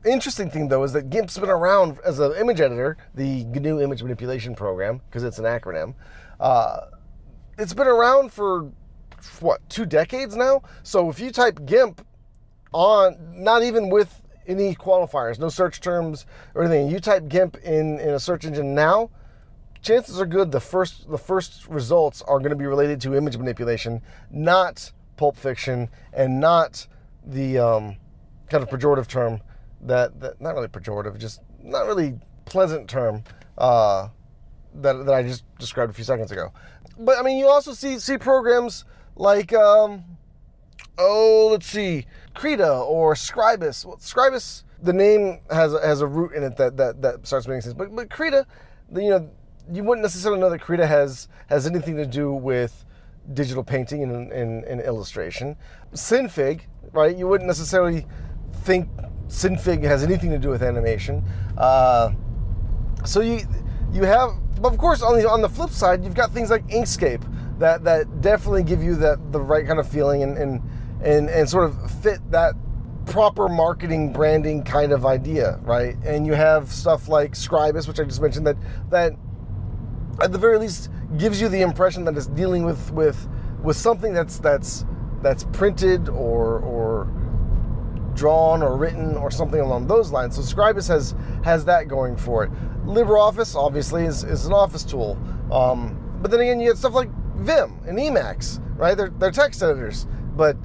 interesting 0.06 0.50
thing, 0.50 0.68
though, 0.68 0.84
is 0.84 0.94
that 0.94 1.10
GIMP's 1.10 1.38
been 1.38 1.50
around 1.50 2.00
as 2.06 2.20
an 2.20 2.34
image 2.34 2.62
editor, 2.62 2.98
the 3.14 3.44
GNU 3.46 3.82
Image 3.82 4.02
Manipulation 4.02 4.56
Program, 4.56 5.02
because 5.08 5.24
it's 5.24 5.40
an 5.40 5.46
acronym. 5.46 5.94
Uh, 6.40 6.82
it's 7.58 7.74
been 7.74 7.88
around 7.88 8.32
for 8.32 8.72
what 9.40 9.68
two 9.70 9.86
decades 9.86 10.36
now. 10.36 10.62
So 10.84 11.10
if 11.10 11.20
you 11.20 11.32
type 11.32 11.66
GIMP 11.66 12.06
on, 12.74 13.18
not 13.34 13.64
even 13.64 13.90
with 13.90 14.22
any 14.48 14.74
qualifiers, 14.76 15.40
no 15.40 15.50
search 15.50 15.82
terms 15.82 16.26
or 16.56 16.64
anything. 16.64 16.90
You 16.90 17.00
type 17.00 17.28
GIMP 17.28 17.58
in, 17.58 18.00
in 18.00 18.10
a 18.10 18.20
search 18.20 18.46
engine 18.46 18.74
now, 18.74 19.10
chances 19.82 20.20
are 20.20 20.26
good 20.26 20.52
the 20.52 20.60
first 20.60 21.10
the 21.10 21.18
first 21.18 21.68
results 21.68 22.22
are 22.24 22.40
going 22.40 22.50
to 22.50 22.56
be 22.56 22.66
related 22.66 23.00
to 23.02 23.16
image 23.16 23.38
manipulation, 23.38 24.02
not 24.32 24.92
pulp 25.18 25.38
fiction, 25.38 25.90
and 26.14 26.40
not 26.40 26.88
the 27.26 27.58
um, 27.58 27.98
kind 28.50 28.64
of 28.64 28.70
pejorative 28.70 29.08
term 29.08 29.42
that, 29.82 30.20
that 30.20 30.42
not 30.42 30.56
really 30.56 30.68
pejorative, 30.68 31.18
just 31.18 31.42
not 31.62 31.86
really 31.86 32.16
pleasant 32.46 32.90
term 32.90 33.24
uh, 33.58 34.08
that 34.76 35.06
that 35.06 35.14
I 35.14 35.24
just 35.24 35.44
described 35.58 35.92
a 35.92 35.94
few 35.94 36.04
seconds 36.04 36.32
ago. 36.32 36.52
But 36.98 37.18
I 37.18 37.22
mean, 37.22 37.38
you 37.38 37.48
also 37.48 37.74
see 37.74 38.00
see 38.00 38.18
programs 38.18 38.86
like 39.16 39.54
um, 39.54 40.04
oh, 40.98 41.50
let's 41.52 41.68
see, 41.68 42.06
Krita 42.38 42.72
or 42.72 43.16
Scribus. 43.16 43.84
Well, 43.84 43.98
Scribus, 43.98 44.64
the 44.82 44.94
name 44.94 45.40
has 45.50 45.74
a, 45.74 45.82
has 45.82 46.02
a 46.02 46.08
root 46.08 46.34
in 46.34 46.44
it 46.44 46.56
that 46.58 46.78
that, 46.78 47.02
that 47.02 47.26
starts 47.26 47.48
making 47.48 47.62
sense. 47.62 47.74
But 47.74 47.96
but 47.96 48.12
Krita, 48.12 48.46
the, 48.92 49.04
you 49.04 49.10
know, 49.10 49.30
you 49.72 49.84
wouldn't 49.84 50.04
necessarily 50.04 50.40
know 50.40 50.50
that 50.52 50.60
Krita 50.60 50.86
has 50.86 51.30
has 51.48 51.66
anything 51.66 51.98
to 51.98 52.06
do 52.06 52.32
with 52.32 52.86
digital 53.34 53.64
painting 53.64 54.04
and, 54.04 54.32
and, 54.32 54.64
and 54.66 54.82
illustration. 54.82 55.58
Synfig, 55.94 56.62
right? 56.94 57.18
You 57.18 57.28
wouldn't 57.28 57.48
necessarily 57.48 58.06
think 58.64 58.88
Synfig 59.28 59.84
has 59.84 60.04
anything 60.04 60.30
to 60.30 60.38
do 60.38 60.50
with 60.50 60.62
animation. 60.62 61.24
Uh, 61.58 62.12
so 63.04 63.22
you 63.22 63.42
you 63.92 64.04
have, 64.04 64.30
but 64.62 64.72
of 64.72 64.78
course, 64.78 65.02
on 65.02 65.18
the 65.18 65.28
on 65.28 65.42
the 65.42 65.50
flip 65.50 65.72
side, 65.72 66.04
you've 66.04 66.14
got 66.14 66.32
things 66.32 66.52
like 66.52 66.68
Inkscape 66.68 67.24
that 67.58 67.84
that 67.84 68.22
definitely 68.22 68.62
give 68.62 68.84
you 68.84 68.96
that 68.98 69.32
the 69.32 69.42
right 69.42 69.66
kind 69.66 69.80
of 69.80 69.90
feeling 69.90 70.22
and 70.22 70.38
and 70.38 70.62
and, 71.04 71.30
and 71.30 71.50
sort 71.50 71.66
of 71.66 71.92
fit 72.02 72.20
that 72.32 72.56
proper 73.06 73.48
marketing 73.48 74.12
branding 74.12 74.64
kind 74.64 74.92
of 74.92 75.06
idea, 75.06 75.60
right? 75.64 75.96
And 76.04 76.26
you 76.26 76.34
have 76.34 76.72
stuff 76.72 77.08
like 77.08 77.34
Scribus, 77.34 77.88
which 77.88 78.00
I 78.00 78.04
just 78.04 78.22
mentioned, 78.22 78.46
that 78.48 78.58
that 78.90 79.14
at 80.22 80.32
the 80.32 80.38
very 80.38 80.58
least 80.58 80.90
gives 81.18 81.40
you 81.40 81.48
the 81.48 81.62
impression 81.62 82.04
that 82.06 82.18
it's 82.18 82.28
dealing 82.28 82.66
with 82.66 82.92
with 82.92 83.28
with 83.64 83.78
something 83.78 84.14
that's 84.14 84.40
that's 84.40 84.86
that's 85.22 85.46
printed 85.46 86.10
or 86.10 86.60
or 86.60 87.08
drawn 88.14 88.64
or 88.64 88.76
written 88.78 89.16
or 89.16 89.32
something 89.32 89.62
along 89.62 89.88
those 89.88 90.12
lines. 90.12 90.36
So 90.36 90.42
Scribus 90.42 90.88
has 90.88 91.16
has 91.44 91.66
that 91.66 91.88
going 91.88 92.18
for 92.18 92.44
it. 92.44 92.52
LibreOffice 92.86 93.56
obviously 93.56 94.06
is, 94.06 94.24
is 94.24 94.46
an 94.46 94.54
office 94.54 94.84
tool, 94.84 95.18
um, 95.52 95.98
but 96.22 96.32
then 96.32 96.40
again 96.40 96.60
you 96.60 96.70
get 96.70 96.78
stuff 96.78 96.94
like 96.94 97.10
Vim 97.36 97.80
and 97.86 97.98
Emacs, 97.98 98.60
right? 98.78 98.98
They're, 98.98 99.10
they're 99.10 99.32
text 99.32 99.62
editors, 99.62 100.08
but 100.36 100.58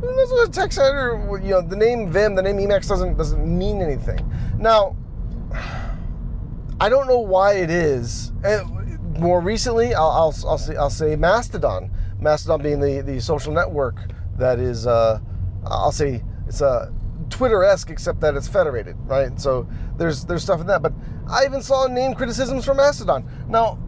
this 0.00 0.30
is 0.30 0.48
a 0.48 0.50
text 0.50 0.78
editor. 0.78 1.40
You 1.42 1.50
know, 1.50 1.60
the 1.62 1.76
name 1.76 2.10
Vim, 2.10 2.34
the 2.34 2.42
name 2.42 2.56
Emacs 2.56 2.88
doesn't 2.88 3.16
doesn't 3.16 3.58
mean 3.58 3.82
anything. 3.82 4.18
Now, 4.58 4.96
I 6.80 6.88
don't 6.88 7.08
know 7.08 7.20
why 7.20 7.54
it 7.54 7.70
is. 7.70 8.32
More 9.18 9.40
recently, 9.40 9.94
I'll, 9.94 10.10
I'll, 10.10 10.34
I'll 10.46 10.58
say 10.58 10.76
I'll 10.76 10.90
say 10.90 11.16
Mastodon. 11.16 11.90
Mastodon 12.20 12.62
being 12.62 12.80
the, 12.80 13.00
the 13.00 13.20
social 13.20 13.52
network 13.52 13.96
that 14.36 14.58
is, 14.58 14.86
uh, 14.86 15.20
I'll 15.64 15.92
say 15.92 16.22
it's 16.46 16.60
a 16.60 16.92
Twitter-esque, 17.30 17.90
except 17.90 18.20
that 18.20 18.34
it's 18.34 18.48
federated, 18.48 18.96
right? 19.06 19.38
So 19.40 19.68
there's 19.96 20.24
there's 20.24 20.42
stuff 20.42 20.60
in 20.60 20.66
that. 20.68 20.82
But 20.82 20.92
I 21.28 21.44
even 21.44 21.62
saw 21.62 21.86
name 21.86 22.14
criticisms 22.14 22.64
for 22.64 22.74
Mastodon. 22.74 23.28
Now, 23.48 23.78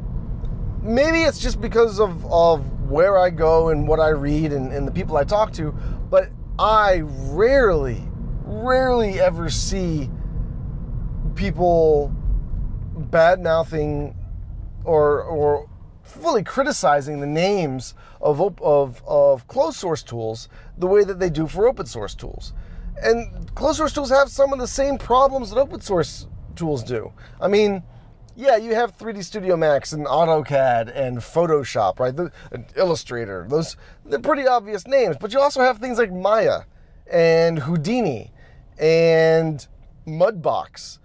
maybe 0.82 1.22
it's 1.22 1.38
just 1.38 1.60
because 1.60 2.00
of 2.00 2.24
of 2.32 2.66
where 2.90 3.18
I 3.18 3.30
go 3.30 3.68
and 3.68 3.86
what 3.86 4.00
I 4.00 4.08
read 4.08 4.52
and, 4.52 4.72
and 4.72 4.86
the 4.86 4.90
people 4.90 5.16
I 5.16 5.22
talk 5.22 5.52
to, 5.52 5.72
I 6.60 7.00
rarely, 7.04 8.06
rarely 8.44 9.18
ever 9.18 9.48
see 9.48 10.10
people 11.34 12.14
bad 12.94 13.40
mouthing 13.42 14.14
or 14.84 15.22
or 15.22 15.70
fully 16.02 16.42
criticizing 16.42 17.20
the 17.20 17.26
names 17.26 17.94
of 18.20 18.42
of 18.60 19.02
of 19.06 19.48
closed 19.48 19.78
source 19.78 20.02
tools 20.02 20.50
the 20.76 20.86
way 20.86 21.02
that 21.02 21.18
they 21.18 21.30
do 21.30 21.46
for 21.46 21.66
open 21.66 21.86
source 21.86 22.14
tools. 22.14 22.52
And 23.02 23.54
closed 23.54 23.78
source 23.78 23.94
tools 23.94 24.10
have 24.10 24.28
some 24.28 24.52
of 24.52 24.58
the 24.58 24.66
same 24.66 24.98
problems 24.98 25.48
that 25.48 25.58
open 25.58 25.80
source 25.80 26.26
tools 26.56 26.84
do. 26.84 27.10
I 27.40 27.48
mean, 27.48 27.82
yeah, 28.36 28.56
you 28.56 28.74
have 28.74 28.96
3D 28.96 29.24
Studio 29.24 29.56
Max 29.56 29.92
and 29.92 30.06
AutoCAD 30.06 30.92
and 30.94 31.18
Photoshop, 31.18 31.98
right? 31.98 32.14
The, 32.14 32.32
Illustrator. 32.76 33.46
Those 33.48 33.76
they're 34.04 34.18
pretty 34.18 34.46
obvious 34.46 34.86
names, 34.86 35.16
but 35.20 35.32
you 35.32 35.40
also 35.40 35.60
have 35.60 35.78
things 35.78 35.98
like 35.98 36.12
Maya 36.12 36.62
and 37.10 37.58
Houdini 37.58 38.32
and 38.78 39.66
Mudbox. 40.06 40.98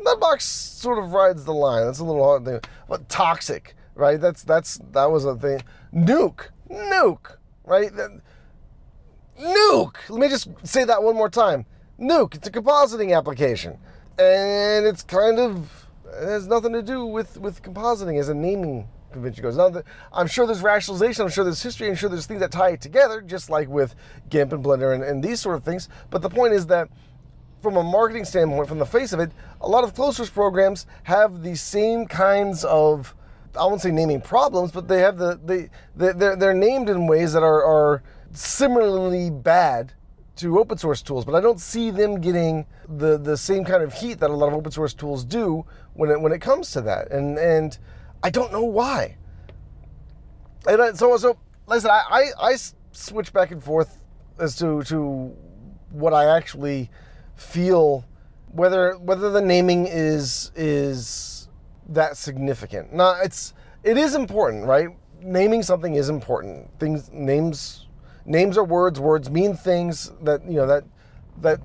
Mudbox 0.00 0.42
sort 0.42 1.02
of 1.02 1.12
rides 1.12 1.44
the 1.44 1.52
line. 1.52 1.86
That's 1.86 1.98
a 1.98 2.04
little 2.04 2.22
hard 2.22 2.44
thing. 2.44 2.60
But 2.88 3.08
Toxik, 3.08 3.72
right? 3.94 4.20
That's 4.20 4.44
that's 4.44 4.78
that 4.92 5.10
was 5.10 5.24
a 5.24 5.34
thing. 5.34 5.62
Nuke, 5.92 6.48
Nuke, 6.70 7.36
right? 7.64 7.90
Nuke. 9.40 9.96
Let 10.08 10.20
me 10.20 10.28
just 10.28 10.48
say 10.64 10.84
that 10.84 11.02
one 11.02 11.16
more 11.16 11.30
time. 11.30 11.66
Nuke. 11.98 12.36
It's 12.36 12.46
a 12.46 12.52
compositing 12.52 13.16
application, 13.16 13.78
and 14.18 14.86
it's 14.86 15.02
kind 15.02 15.38
of 15.38 15.87
it 16.20 16.26
has 16.26 16.46
nothing 16.46 16.72
to 16.72 16.82
do 16.82 17.06
with 17.06 17.38
with 17.38 17.62
compositing 17.62 18.18
as 18.18 18.28
a 18.28 18.34
naming 18.34 18.88
convention 19.12 19.42
goes. 19.42 19.56
Now, 19.56 19.82
I'm 20.12 20.26
sure 20.26 20.46
there's 20.46 20.62
rationalization. 20.62 21.24
I'm 21.24 21.30
sure 21.30 21.44
there's 21.44 21.62
history. 21.62 21.88
I'm 21.88 21.94
sure 21.94 22.10
there's 22.10 22.26
things 22.26 22.40
that 22.40 22.52
tie 22.52 22.70
it 22.70 22.80
together, 22.80 23.20
just 23.20 23.50
like 23.50 23.68
with 23.68 23.94
GIMP 24.28 24.52
and 24.52 24.64
Blender 24.64 24.94
and, 24.94 25.02
and 25.02 25.22
these 25.22 25.40
sort 25.40 25.56
of 25.56 25.64
things. 25.64 25.88
But 26.10 26.22
the 26.22 26.28
point 26.28 26.52
is 26.52 26.66
that 26.66 26.88
from 27.62 27.76
a 27.76 27.82
marketing 27.82 28.24
standpoint, 28.24 28.68
from 28.68 28.78
the 28.78 28.86
face 28.86 29.12
of 29.12 29.20
it, 29.20 29.32
a 29.60 29.68
lot 29.68 29.84
of 29.84 29.94
closed 29.94 30.18
source 30.18 30.30
programs 30.30 30.86
have 31.04 31.42
the 31.42 31.56
same 31.56 32.06
kinds 32.06 32.64
of 32.64 33.14
I 33.58 33.64
won't 33.64 33.80
say 33.80 33.90
naming 33.90 34.20
problems, 34.20 34.70
but 34.70 34.88
they 34.88 35.00
have 35.00 35.18
the 35.18 35.40
they 35.44 35.70
they're, 35.96 36.36
they're 36.36 36.54
named 36.54 36.88
in 36.88 37.06
ways 37.06 37.32
that 37.32 37.42
are, 37.42 37.64
are 37.64 38.02
similarly 38.32 39.30
bad 39.30 39.92
to 40.38 40.58
open 40.58 40.78
source 40.78 41.02
tools, 41.02 41.24
but 41.24 41.34
I 41.34 41.40
don't 41.40 41.60
see 41.60 41.90
them 41.90 42.20
getting 42.20 42.66
the, 42.88 43.18
the 43.18 43.36
same 43.36 43.64
kind 43.64 43.82
of 43.82 43.92
heat 43.92 44.20
that 44.20 44.30
a 44.30 44.32
lot 44.32 44.48
of 44.48 44.54
open 44.54 44.72
source 44.72 44.94
tools 44.94 45.24
do 45.24 45.64
when 45.94 46.10
it, 46.10 46.20
when 46.20 46.32
it 46.32 46.40
comes 46.40 46.70
to 46.72 46.80
that. 46.82 47.10
And 47.10 47.38
and 47.38 47.78
I 48.22 48.30
don't 48.30 48.52
know 48.52 48.64
why. 48.64 49.16
And 50.66 50.82
I, 50.82 50.92
so 50.92 51.16
so 51.16 51.38
listen, 51.66 51.90
I, 51.90 52.02
I, 52.10 52.50
I 52.50 52.56
switch 52.92 53.32
back 53.32 53.50
and 53.50 53.62
forth 53.62 54.02
as 54.38 54.56
to 54.56 54.82
to 54.84 55.34
what 55.90 56.14
I 56.14 56.36
actually 56.36 56.90
feel 57.36 58.04
whether 58.52 58.96
whether 58.98 59.30
the 59.30 59.40
naming 59.40 59.86
is 59.86 60.52
is 60.54 61.48
that 61.88 62.16
significant. 62.16 62.92
Now 62.92 63.20
it's 63.22 63.54
it 63.82 63.96
is 63.96 64.14
important, 64.14 64.66
right? 64.66 64.88
Naming 65.20 65.62
something 65.62 65.94
is 65.94 66.08
important. 66.08 66.70
Things 66.78 67.10
names 67.12 67.87
names 68.28 68.56
are 68.56 68.64
words. 68.64 69.00
Words 69.00 69.30
mean 69.30 69.54
things 69.54 70.12
that 70.22 70.44
you 70.44 70.56
know 70.56 70.66
that 70.66 70.84
that 71.40 71.60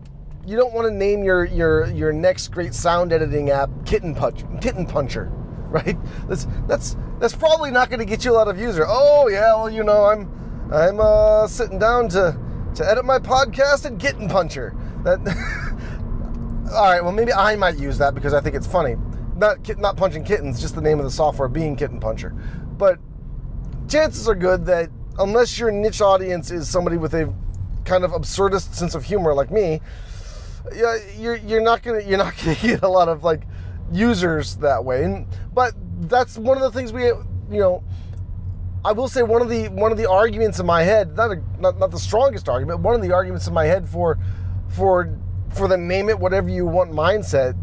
you 0.46 0.58
don't 0.58 0.74
want 0.74 0.88
to 0.88 0.94
name 0.94 1.24
your 1.24 1.46
your 1.46 1.88
your 1.88 2.12
next 2.12 2.50
great 2.50 2.74
sound 2.74 3.14
editing 3.14 3.50
app 3.50 3.70
Kitten 3.86 4.16
Punch 4.16 4.44
Kitten 4.62 4.86
Puncher, 4.86 5.26
right? 5.68 5.98
That's 6.28 6.48
that's 6.68 6.98
that's 7.20 7.36
probably 7.36 7.72
not 7.72 7.90
going 7.90 8.00
to 8.00 8.06
get 8.06 8.26
you 8.26 8.32
a 8.32 8.34
lot 8.34 8.48
of 8.48 8.60
user. 8.60 8.86
Oh 8.88 9.28
yeah, 9.28 9.54
well 9.56 9.70
you 9.70 9.84
know 9.84 10.06
I'm 10.06 10.30
I'm 10.72 11.00
uh, 11.00 11.48
sitting 11.48 11.78
down 11.78 12.10
to 12.10 12.38
to 12.76 12.90
edit 12.90 13.06
my 13.06 13.20
podcast 13.20 13.86
at 13.86 14.00
Kitten 14.00 14.28
Puncher. 14.28 14.76
That 15.04 15.20
all 16.74 16.84
right. 16.86 17.04
Well, 17.04 17.12
maybe 17.12 17.34
I 17.34 17.56
might 17.56 17.78
use 17.78 17.98
that 18.00 18.16
because 18.16 18.34
I 18.34 18.42
think 18.42 18.56
it's 18.56 18.68
funny. 18.68 18.96
Not 19.36 19.78
not 19.78 19.98
punching 19.98 20.24
kittens, 20.24 20.62
just 20.62 20.76
the 20.76 20.82
name 20.82 21.00
of 21.00 21.06
the 21.06 21.12
software 21.12 21.48
being 21.48 21.76
Kitten 21.76 22.00
Puncher. 22.00 22.30
But 22.78 23.00
chances 23.88 24.28
are 24.28 24.36
good 24.36 24.66
that 24.66 24.90
unless 25.20 25.60
your 25.60 25.72
niche 25.72 26.02
audience 26.02 26.52
is 26.52 26.70
somebody 26.70 26.98
with 26.98 27.14
a 27.14 27.34
kind 27.86 28.04
of 28.04 28.12
absurdist 28.12 28.74
sense 28.74 28.96
of 28.96 29.04
humor 29.04 29.34
like 29.34 29.52
me, 29.52 29.82
yeah, 30.74 30.98
you're 31.18 31.36
you're 31.36 31.62
not 31.62 31.84
gonna 31.84 32.02
you're 32.02 32.18
not 32.18 32.34
gonna 32.44 32.56
get 32.56 32.84
a 32.84 32.88
lot 32.88 33.10
of 33.10 33.24
like 33.24 33.44
users 33.92 34.56
that 34.58 34.84
way. 34.84 35.26
But 35.54 35.74
that's 36.10 36.38
one 36.38 36.58
of 36.58 36.64
the 36.64 36.72
things 36.72 36.94
we 36.94 37.06
you 37.06 37.24
know. 37.50 37.84
I 38.86 38.92
will 38.92 39.08
say 39.08 39.24
one 39.24 39.42
of 39.42 39.48
the 39.48 39.70
one 39.70 39.92
of 39.94 39.98
the 39.98 40.10
arguments 40.10 40.60
in 40.60 40.66
my 40.66 40.84
head, 40.84 41.16
not 41.16 41.32
a, 41.32 41.42
not, 41.58 41.80
not 41.80 41.92
the 41.92 42.00
strongest 42.00 42.50
argument, 42.50 42.82
one 42.82 42.96
of 42.96 43.02
the 43.02 43.14
arguments 43.14 43.48
in 43.48 43.54
my 43.54 43.66
head 43.66 43.88
for 43.88 44.20
for 44.68 45.18
for 45.54 45.68
the 45.68 45.78
name 45.78 46.10
it 46.10 46.20
whatever 46.20 46.50
you 46.50 46.66
want 46.66 46.92
mindset 46.92 47.56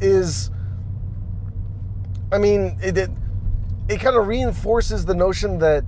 is 0.00 0.50
I 2.32 2.38
mean 2.38 2.78
it 2.82 2.96
it, 2.96 3.10
it 3.88 4.00
kind 4.00 4.16
of 4.16 4.26
reinforces 4.26 5.04
the 5.04 5.14
notion 5.14 5.58
that 5.58 5.84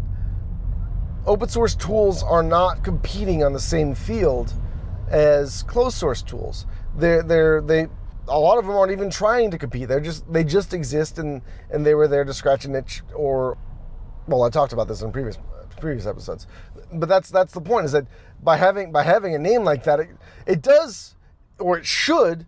open 1.26 1.48
source 1.48 1.74
tools 1.74 2.22
are 2.22 2.42
not 2.42 2.82
competing 2.82 3.44
on 3.44 3.52
the 3.52 3.60
same 3.60 3.94
field 3.94 4.52
as 5.08 5.62
closed 5.64 5.96
source 5.96 6.22
tools. 6.22 6.66
They're 6.96 7.22
they're 7.22 7.60
they 7.60 7.86
a 8.28 8.38
lot 8.38 8.58
of 8.58 8.66
them 8.66 8.74
aren't 8.74 8.92
even 8.92 9.10
trying 9.10 9.50
to 9.50 9.58
compete. 9.58 9.88
They're 9.88 10.00
just 10.00 10.30
they 10.32 10.44
just 10.44 10.74
exist 10.74 11.18
and 11.18 11.42
and 11.70 11.84
they 11.84 11.94
were 11.94 12.08
there 12.08 12.24
to 12.24 12.34
scratch 12.34 12.64
an 12.64 12.74
itch 12.74 13.02
or 13.14 13.58
well, 14.26 14.42
I 14.42 14.50
talked 14.50 14.72
about 14.72 14.88
this 14.88 15.02
in 15.02 15.12
previous 15.12 15.38
previous 15.80 16.06
episodes. 16.06 16.46
But 16.92 17.08
that's 17.08 17.30
that's 17.30 17.52
the 17.52 17.60
point 17.60 17.86
is 17.86 17.92
that 17.92 18.06
by 18.42 18.56
having 18.56 18.92
by 18.92 19.02
having 19.02 19.34
a 19.34 19.38
name 19.38 19.64
like 19.64 19.84
that, 19.84 20.00
it, 20.00 20.10
it 20.46 20.62
does 20.62 21.16
or 21.58 21.78
it 21.78 21.86
should 21.86 22.46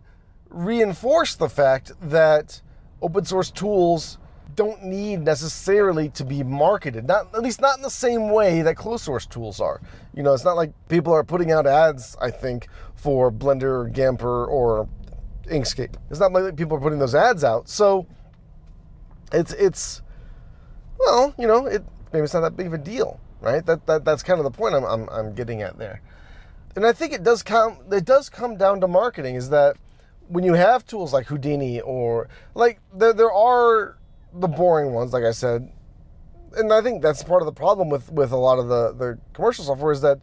reinforce 0.49 1.35
the 1.35 1.49
fact 1.49 1.91
that 2.01 2.61
open 3.01 3.25
source 3.25 3.51
tools 3.51 4.17
don't 4.55 4.83
need 4.83 5.21
necessarily 5.21 6.09
to 6.09 6.23
be 6.23 6.43
marketed. 6.43 7.07
Not 7.07 7.33
at 7.33 7.41
least 7.41 7.61
not 7.61 7.77
in 7.77 7.83
the 7.83 7.89
same 7.89 8.29
way 8.29 8.61
that 8.61 8.75
closed 8.75 9.03
source 9.03 9.25
tools 9.25 9.59
are. 9.59 9.81
You 10.13 10.23
know, 10.23 10.33
it's 10.33 10.45
not 10.45 10.55
like 10.55 10.71
people 10.87 11.13
are 11.13 11.23
putting 11.23 11.51
out 11.51 11.67
ads. 11.67 12.15
I 12.21 12.31
think 12.31 12.67
for 12.95 13.31
Blender 13.31 13.85
or 13.85 13.89
GIMP 13.89 14.23
or, 14.23 14.45
or 14.45 14.87
Inkscape. 15.45 15.95
It's 16.09 16.19
not 16.19 16.31
like 16.31 16.55
people 16.55 16.77
are 16.77 16.81
putting 16.81 16.99
those 16.99 17.15
ads 17.15 17.43
out. 17.43 17.69
So 17.69 18.07
it's 19.31 19.53
it's 19.53 20.01
well, 20.99 21.33
you 21.37 21.47
know, 21.47 21.65
it 21.65 21.83
maybe 22.13 22.23
it's 22.23 22.33
not 22.33 22.41
that 22.41 22.57
big 22.57 22.67
of 22.67 22.73
a 22.73 22.77
deal, 22.77 23.19
right? 23.41 23.65
That 23.65 23.85
that 23.87 24.05
that's 24.05 24.23
kind 24.23 24.39
of 24.39 24.43
the 24.43 24.51
point 24.51 24.75
I'm 24.75 24.85
I'm, 24.85 25.09
I'm 25.09 25.33
getting 25.33 25.61
at 25.61 25.77
there. 25.77 26.01
And 26.75 26.85
I 26.85 26.93
think 26.93 27.13
it 27.13 27.23
does 27.23 27.43
come 27.43 27.77
it 27.91 28.05
does 28.05 28.29
come 28.29 28.57
down 28.57 28.81
to 28.81 28.87
marketing 28.87 29.35
is 29.35 29.49
that 29.49 29.77
when 30.27 30.43
you 30.43 30.53
have 30.53 30.85
tools 30.85 31.13
like 31.13 31.27
Houdini 31.27 31.81
or 31.81 32.27
like 32.53 32.79
there 32.93 33.13
there 33.13 33.31
are 33.31 33.97
the 34.39 34.47
boring 34.47 34.93
ones, 34.93 35.13
like 35.13 35.23
I 35.23 35.31
said, 35.31 35.71
and 36.57 36.71
I 36.71 36.81
think 36.81 37.01
that's 37.01 37.23
part 37.23 37.41
of 37.41 37.45
the 37.45 37.53
problem 37.53 37.89
with 37.89 38.11
with 38.11 38.31
a 38.31 38.37
lot 38.37 38.59
of 38.59 38.67
the 38.67 38.93
the 38.93 39.19
commercial 39.33 39.63
software 39.65 39.91
is 39.91 40.01
that 40.01 40.19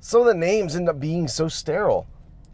some 0.00 0.20
of 0.20 0.26
the 0.26 0.34
names 0.34 0.76
end 0.76 0.88
up 0.88 1.00
being 1.00 1.28
so 1.28 1.48
sterile. 1.48 2.06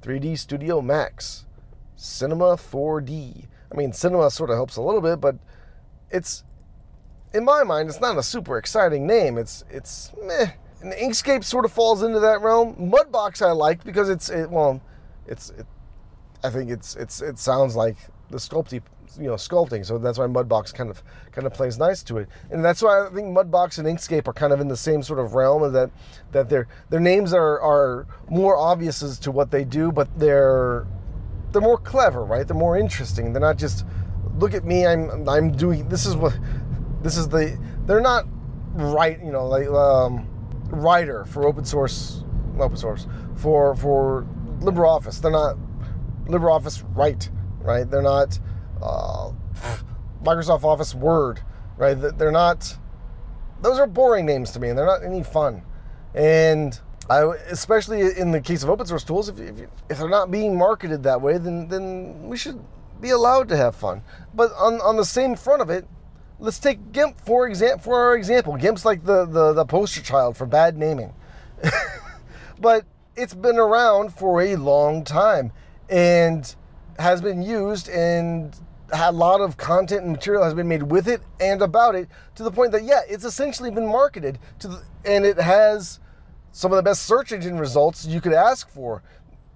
3D 0.02 0.37
Studio 0.37 0.82
Max, 0.82 1.47
Cinema 1.94 2.56
4D. 2.56 3.47
I 3.71 3.76
mean, 3.76 3.92
Cinema 3.92 4.30
sort 4.30 4.50
of 4.50 4.56
helps 4.56 4.76
a 4.76 4.82
little 4.82 5.00
bit, 5.00 5.21
but 5.21 5.37
it's 6.11 6.42
in 7.32 7.44
my 7.44 7.62
mind, 7.62 7.88
it's 7.88 8.00
not 8.00 8.18
a 8.18 8.23
super 8.23 8.59
exciting 8.59 9.06
name. 9.06 9.38
It's 9.38 9.64
it's 9.71 10.12
meh. 10.23 10.50
And 10.82 10.92
Inkscape 10.92 11.44
sort 11.44 11.64
of 11.64 11.73
falls 11.73 12.02
into 12.02 12.18
that 12.21 12.42
realm. 12.42 12.75
Mudbox 12.75 13.47
I 13.47 13.52
like 13.52 13.85
because 13.85 14.09
it's 14.09 14.28
it, 14.28 14.50
well, 14.50 14.80
it's 15.26 15.50
it, 15.50 15.66
I 16.42 16.50
think 16.50 16.71
it's 16.71 16.97
it's 16.97 17.23
it 17.23 17.38
sounds 17.38 17.76
like 17.76 17.97
the 18.30 18.38
Sculpey 18.38 18.82
you 19.19 19.26
know 19.26 19.35
sculpting. 19.35 19.85
So 19.85 19.99
that's 19.99 20.19
why 20.19 20.26
mudbox 20.26 20.73
kind 20.73 20.90
of 20.90 21.02
kind 21.33 21.47
of 21.47 21.52
plays 21.52 21.78
nice 21.78 22.02
to 22.04 22.19
it. 22.19 22.28
And 22.50 22.64
that's 22.64 22.83
why 22.83 23.07
i 23.07 23.11
think 23.11 23.37
mudbox 23.37 23.78
and 23.78 23.87
inkscape 23.87 24.28
are 24.28 24.33
kind 24.33 24.52
of 24.52 24.61
in 24.61 24.69
the 24.69 24.76
same 24.76 25.02
sort 25.02 25.19
of 25.19 25.35
realm 25.35 25.73
that 25.73 25.90
that 26.33 26.49
their 26.49 26.69
their 26.90 27.00
names 27.00 27.33
are 27.33 27.61
are 27.61 28.07
more 28.28 28.57
obvious 28.57 29.02
as 29.02 29.19
to 29.21 29.31
what 29.31 29.50
they 29.50 29.64
do 29.64 29.92
but 29.92 30.09
they're 30.19 30.87
they're 31.52 31.62
more 31.62 31.78
clever 31.78 32.25
right? 32.25 32.47
They're 32.47 32.57
more 32.57 32.78
interesting. 32.78 33.33
They're 33.33 33.40
not 33.40 33.59
just 33.59 33.85
look 34.38 34.54
at 34.54 34.64
me 34.64 34.87
i'm 34.87 35.28
i'm 35.28 35.52
doing 35.52 35.87
this 35.90 36.07
is 36.07 36.16
what 36.16 36.35
this 37.02 37.19
is 37.19 37.28
the 37.28 37.59
they're 37.85 38.00
not 38.00 38.25
right 38.73 39.23
you 39.23 39.31
know 39.31 39.47
like 39.47 39.69
um 39.69 40.26
writer 40.71 41.26
for 41.26 41.47
open 41.47 41.66
source 41.66 42.25
open 42.59 42.76
source 42.76 43.07
for 43.37 43.75
for 43.76 44.26
libreoffice. 44.61 45.21
They're 45.21 45.31
not 45.31 45.57
libreoffice 46.26 46.83
right 46.95 47.28
right? 47.61 47.88
They're 47.88 48.02
not 48.02 48.38
uh, 48.82 49.32
Microsoft 50.22 50.64
Office 50.64 50.94
Word, 50.94 51.40
right? 51.76 51.94
They're 51.94 52.32
not, 52.32 52.76
those 53.60 53.78
are 53.78 53.86
boring 53.86 54.26
names 54.26 54.50
to 54.52 54.60
me 54.60 54.68
and 54.68 54.78
they're 54.78 54.86
not 54.86 55.04
any 55.04 55.22
fun. 55.22 55.62
And 56.14 56.78
I, 57.08 57.22
especially 57.50 58.00
in 58.16 58.30
the 58.30 58.40
case 58.40 58.62
of 58.62 58.70
open 58.70 58.86
source 58.86 59.04
tools, 59.04 59.28
if, 59.28 59.38
if, 59.38 59.60
if 59.90 59.98
they're 59.98 60.08
not 60.08 60.30
being 60.30 60.56
marketed 60.56 61.02
that 61.04 61.20
way, 61.20 61.38
then, 61.38 61.68
then 61.68 62.28
we 62.28 62.36
should 62.36 62.62
be 63.00 63.10
allowed 63.10 63.48
to 63.48 63.56
have 63.56 63.74
fun. 63.74 64.02
But 64.34 64.52
on, 64.52 64.80
on 64.80 64.96
the 64.96 65.04
same 65.04 65.34
front 65.34 65.62
of 65.62 65.70
it, 65.70 65.86
let's 66.38 66.58
take 66.58 66.92
GIMP 66.92 67.20
for 67.20 67.46
example. 67.46 67.82
For 67.82 67.98
our 67.98 68.16
example, 68.16 68.56
GIMP's 68.56 68.84
like 68.84 69.04
the, 69.04 69.26
the, 69.26 69.52
the 69.52 69.64
poster 69.64 70.02
child 70.02 70.36
for 70.36 70.46
bad 70.46 70.76
naming, 70.76 71.14
but 72.60 72.84
it's 73.16 73.34
been 73.34 73.58
around 73.58 74.14
for 74.14 74.40
a 74.40 74.56
long 74.56 75.04
time 75.04 75.52
and 75.88 76.54
has 76.98 77.20
been 77.20 77.42
used 77.42 77.88
and 77.88 78.58
a 78.92 79.11
lot 79.11 79.40
of 79.40 79.56
content 79.56 80.02
and 80.02 80.12
material 80.12 80.44
has 80.44 80.54
been 80.54 80.69
made 80.69 80.82
with 80.82 81.08
it 81.08 81.23
and 81.40 81.62
about 81.62 81.95
it 81.95 82.08
to 82.34 82.43
the 82.43 82.50
point 82.50 82.73
that 82.73 82.84
yeah, 82.84 83.00
it's 83.08 83.25
essentially 83.25 83.71
been 83.71 83.86
marketed 83.86 84.38
to 84.58 84.69
the, 84.69 84.82
and 85.04 85.25
it 85.25 85.38
has 85.38 86.00
some 86.52 86.71
of 86.73 86.76
the 86.76 86.82
best 86.82 87.04
search 87.04 87.32
engine 87.32 87.58
results 87.58 88.06
you 88.06 88.21
could 88.21 88.34
ask 88.34 88.69
for. 88.69 89.02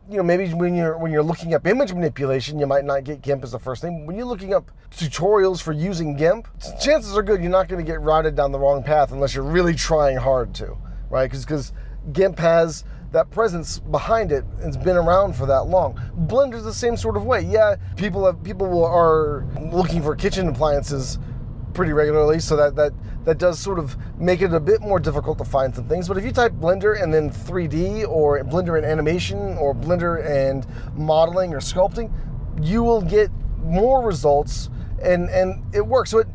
You 0.08 0.16
know, 0.18 0.22
maybe 0.22 0.48
when 0.54 0.74
you're 0.74 0.96
when 0.96 1.12
you're 1.12 1.22
looking 1.22 1.52
up 1.52 1.66
image 1.66 1.92
manipulation, 1.92 2.58
you 2.58 2.66
might 2.66 2.84
not 2.84 3.04
get 3.04 3.22
GIMP 3.22 3.42
as 3.42 3.52
the 3.52 3.58
first 3.58 3.82
thing. 3.82 4.06
When 4.06 4.16
you're 4.16 4.26
looking 4.26 4.54
up 4.54 4.70
tutorials 4.90 5.61
for 5.61 5.72
using 5.72 6.16
GIMP, 6.16 6.48
chances 6.80 7.16
are 7.16 7.22
good 7.22 7.42
you're 7.42 7.50
not 7.50 7.68
going 7.68 7.84
to 7.84 7.90
get 7.90 8.00
routed 8.00 8.37
down 8.37 8.52
the 8.52 8.58
wrong 8.58 8.82
path 8.82 9.12
unless 9.12 9.34
you're 9.34 9.44
really 9.44 9.74
trying 9.74 10.16
hard 10.16 10.54
to, 10.54 10.76
right? 11.11 11.28
Because 11.28 11.44
because 11.44 11.72
GIMP 12.12 12.38
has 12.38 12.84
that 13.12 13.30
presence 13.30 13.78
behind 13.78 14.32
it—it's 14.32 14.76
been 14.76 14.96
around 14.96 15.34
for 15.34 15.46
that 15.46 15.66
long. 15.66 16.00
Blender's 16.26 16.64
the 16.64 16.74
same 16.74 16.96
sort 16.96 17.16
of 17.16 17.24
way. 17.24 17.42
Yeah, 17.42 17.76
people 17.96 18.24
have 18.26 18.42
people 18.42 18.84
are 18.84 19.46
looking 19.72 20.02
for 20.02 20.14
kitchen 20.16 20.48
appliances 20.48 21.18
pretty 21.74 21.92
regularly, 21.92 22.40
so 22.40 22.56
that 22.56 22.74
that 22.76 22.92
that 23.24 23.38
does 23.38 23.58
sort 23.58 23.78
of 23.78 23.96
make 24.18 24.40
it 24.40 24.52
a 24.54 24.60
bit 24.60 24.80
more 24.80 24.98
difficult 25.00 25.36
to 25.38 25.44
find 25.44 25.74
some 25.74 25.88
things. 25.88 26.08
But 26.08 26.16
if 26.16 26.24
you 26.24 26.32
type 26.32 26.52
Blender 26.52 27.00
and 27.02 27.12
then 27.12 27.30
3D 27.30 28.08
or 28.08 28.42
Blender 28.44 28.76
and 28.76 28.86
animation 28.86 29.38
or 29.58 29.74
Blender 29.74 30.24
and 30.24 30.66
modeling 30.96 31.52
or 31.52 31.58
sculpting, 31.58 32.10
you 32.62 32.82
will 32.82 33.02
get 33.02 33.30
more 33.58 34.02
results 34.02 34.70
and 35.02 35.28
and 35.30 35.62
it 35.74 35.86
works. 35.86 36.10
So 36.10 36.18
it 36.18 36.28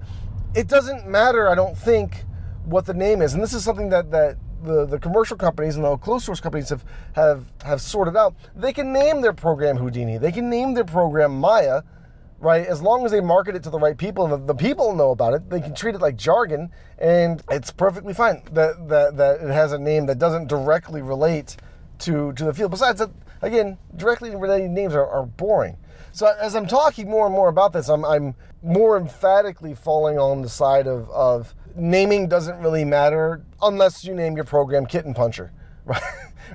it 0.53 0.67
doesn't 0.67 1.07
matter, 1.07 1.49
I 1.49 1.55
don't 1.55 1.77
think, 1.77 2.25
what 2.65 2.85
the 2.85 2.93
name 2.93 3.21
is. 3.21 3.33
And 3.33 3.41
this 3.41 3.53
is 3.53 3.63
something 3.63 3.89
that 3.89 4.11
that 4.11 4.37
the, 4.63 4.85
the 4.85 4.99
commercial 4.99 5.37
companies 5.37 5.75
and 5.75 5.85
the 5.85 5.97
closed 5.97 6.25
source 6.25 6.39
companies 6.39 6.69
have, 6.69 6.83
have, 7.13 7.45
have 7.63 7.81
sorted 7.81 8.15
out, 8.15 8.35
they 8.55 8.73
can 8.73 8.93
name 8.93 9.21
their 9.21 9.33
program 9.33 9.77
Houdini. 9.77 10.17
They 10.17 10.31
can 10.31 10.49
name 10.49 10.73
their 10.73 10.83
program 10.83 11.39
Maya, 11.39 11.81
right? 12.39 12.65
As 12.65 12.81
long 12.81 13.05
as 13.05 13.11
they 13.11 13.21
market 13.21 13.55
it 13.55 13.63
to 13.63 13.69
the 13.69 13.79
right 13.79 13.97
people 13.97 14.25
and 14.25 14.33
the, 14.33 14.53
the 14.53 14.57
people 14.57 14.95
know 14.95 15.11
about 15.11 15.33
it, 15.33 15.49
they 15.49 15.61
can 15.61 15.75
treat 15.75 15.95
it 15.95 16.01
like 16.01 16.15
jargon 16.15 16.69
and 16.97 17.43
it's 17.49 17.71
perfectly 17.71 18.13
fine 18.13 18.43
that, 18.51 18.87
that, 18.87 19.17
that 19.17 19.41
it 19.41 19.51
has 19.51 19.73
a 19.73 19.77
name 19.77 20.05
that 20.07 20.19
doesn't 20.19 20.47
directly 20.47 21.01
relate 21.01 21.57
to, 21.99 22.33
to 22.33 22.45
the 22.45 22.53
field. 22.53 22.71
Besides 22.71 22.99
that, 22.99 23.11
again, 23.41 23.77
directly 23.95 24.35
related 24.35 24.71
names 24.71 24.93
are, 24.95 25.07
are 25.07 25.25
boring. 25.25 25.77
So 26.13 26.27
as 26.39 26.55
I'm 26.55 26.67
talking 26.67 27.09
more 27.09 27.25
and 27.25 27.33
more 27.33 27.47
about 27.47 27.73
this, 27.73 27.87
I'm, 27.87 28.03
I'm 28.03 28.35
more 28.61 28.97
emphatically 28.97 29.73
falling 29.73 30.17
on 30.17 30.41
the 30.41 30.49
side 30.49 30.87
of, 30.87 31.09
of 31.09 31.55
naming 31.75 32.27
doesn't 32.27 32.57
really 32.59 32.85
matter 32.85 33.43
unless 33.61 34.03
you 34.03 34.13
name 34.13 34.35
your 34.35 34.45
program 34.45 34.85
Kitten 34.85 35.13
Puncher, 35.13 35.51
right? 35.85 36.01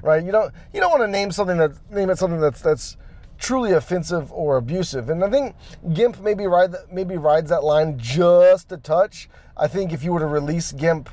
right? 0.02 0.24
You 0.24 0.32
don't 0.32 0.52
you 0.72 0.80
don't 0.80 0.90
want 0.90 1.02
to 1.02 1.08
name 1.08 1.30
something 1.30 1.56
that 1.58 1.72
name 1.90 2.10
it 2.10 2.18
something 2.18 2.40
that's 2.40 2.60
that's 2.60 2.96
truly 3.38 3.72
offensive 3.72 4.32
or 4.32 4.56
abusive. 4.56 5.10
And 5.10 5.22
I 5.24 5.30
think 5.30 5.54
GIMP 5.92 6.20
maybe 6.20 6.46
ride 6.46 6.74
maybe 6.90 7.16
rides 7.16 7.50
that 7.50 7.64
line 7.64 7.98
just 7.98 8.72
a 8.72 8.76
touch. 8.76 9.28
I 9.56 9.68
think 9.68 9.92
if 9.92 10.02
you 10.02 10.12
were 10.12 10.20
to 10.20 10.26
release 10.26 10.72
GIMP 10.72 11.08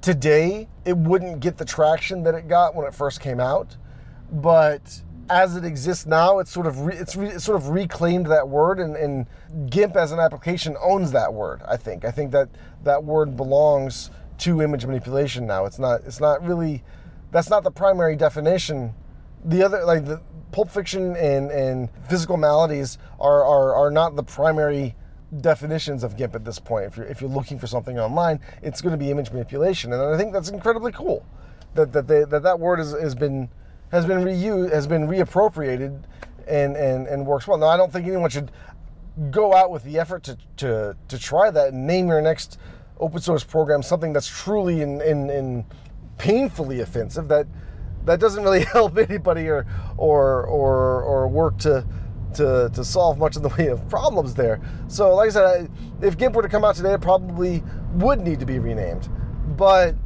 today, 0.00 0.68
it 0.84 0.96
wouldn't 0.96 1.40
get 1.40 1.58
the 1.58 1.64
traction 1.64 2.22
that 2.24 2.34
it 2.34 2.48
got 2.48 2.74
when 2.74 2.86
it 2.86 2.94
first 2.94 3.20
came 3.20 3.40
out. 3.40 3.76
But 4.32 5.02
as 5.30 5.56
it 5.56 5.64
exists 5.64 6.06
now, 6.06 6.40
it's 6.40 6.50
sort 6.50 6.66
of 6.66 6.80
re, 6.80 6.94
it's, 6.94 7.14
re, 7.14 7.28
it's, 7.28 7.44
sort 7.44 7.56
of 7.56 7.68
reclaimed 7.68 8.26
that 8.26 8.48
word, 8.48 8.80
and, 8.80 8.96
and, 8.96 9.26
GIMP 9.70 9.96
as 9.96 10.12
an 10.12 10.18
application 10.18 10.76
owns 10.82 11.12
that 11.12 11.32
word. 11.32 11.62
I 11.66 11.76
think. 11.76 12.04
I 12.04 12.10
think 12.10 12.32
that 12.32 12.48
that 12.84 13.02
word 13.02 13.36
belongs 13.36 14.10
to 14.38 14.60
image 14.60 14.84
manipulation 14.84 15.46
now. 15.46 15.64
It's 15.64 15.78
not. 15.78 16.02
It's 16.04 16.20
not 16.20 16.44
really. 16.44 16.82
That's 17.30 17.48
not 17.48 17.62
the 17.62 17.70
primary 17.70 18.16
definition. 18.16 18.92
The 19.44 19.62
other, 19.62 19.84
like 19.84 20.04
the 20.04 20.20
Pulp 20.52 20.70
Fiction 20.70 21.16
and 21.16 21.50
and 21.50 21.88
physical 22.08 22.36
maladies, 22.36 22.98
are 23.18 23.44
are, 23.44 23.74
are 23.74 23.90
not 23.90 24.16
the 24.16 24.22
primary 24.22 24.96
definitions 25.40 26.02
of 26.02 26.16
GIMP 26.16 26.34
at 26.34 26.44
this 26.44 26.58
point. 26.58 26.86
If 26.86 26.96
you're 26.96 27.06
if 27.06 27.20
you're 27.20 27.30
looking 27.30 27.58
for 27.58 27.66
something 27.66 27.98
online, 27.98 28.40
it's 28.62 28.80
going 28.80 28.92
to 28.92 28.98
be 28.98 29.10
image 29.10 29.30
manipulation, 29.30 29.92
and 29.92 30.02
I 30.02 30.16
think 30.16 30.32
that's 30.32 30.48
incredibly 30.48 30.92
cool. 30.92 31.24
That 31.74 31.92
that 31.92 32.08
they, 32.08 32.24
that 32.24 32.42
that 32.42 32.58
word 32.58 32.78
has, 32.78 32.92
has 32.92 33.14
been 33.14 33.48
has 33.90 34.06
been 34.06 34.18
reused, 34.18 34.72
has 34.72 34.86
been 34.86 35.06
reappropriated, 35.06 36.02
and, 36.46 36.76
and, 36.76 37.06
and 37.06 37.26
works 37.26 37.46
well. 37.46 37.58
Now, 37.58 37.68
I 37.68 37.76
don't 37.76 37.92
think 37.92 38.06
anyone 38.06 38.30
should 38.30 38.50
go 39.30 39.54
out 39.54 39.70
with 39.70 39.84
the 39.84 39.98
effort 39.98 40.22
to, 40.24 40.38
to, 40.58 40.96
to 41.08 41.18
try 41.18 41.50
that 41.50 41.72
and 41.72 41.86
name 41.86 42.08
your 42.08 42.22
next 42.22 42.58
open 42.98 43.20
source 43.20 43.44
program 43.44 43.82
something 43.82 44.12
that's 44.12 44.28
truly 44.28 44.82
in, 44.82 45.00
in, 45.00 45.30
in 45.30 45.64
painfully 46.18 46.80
offensive. 46.80 47.28
That 47.28 47.46
that 48.04 48.20
doesn't 48.20 48.42
really 48.42 48.64
help 48.72 48.96
anybody 48.98 49.48
or 49.48 49.66
or 49.96 50.44
or, 50.46 51.02
or 51.02 51.28
work 51.28 51.58
to, 51.58 51.86
to 52.34 52.70
to 52.72 52.84
solve 52.84 53.18
much 53.18 53.36
in 53.36 53.42
the 53.42 53.48
way 53.48 53.66
of 53.68 53.88
problems 53.88 54.34
there. 54.34 54.60
So, 54.88 55.14
like 55.14 55.28
I 55.28 55.32
said, 55.32 55.70
if 56.00 56.16
GIMP 56.16 56.34
were 56.34 56.42
to 56.42 56.48
come 56.48 56.64
out 56.64 56.76
today, 56.76 56.94
it 56.94 57.00
probably 57.00 57.62
would 57.94 58.20
need 58.20 58.40
to 58.40 58.46
be 58.46 58.58
renamed. 58.58 59.08
But 59.56 59.96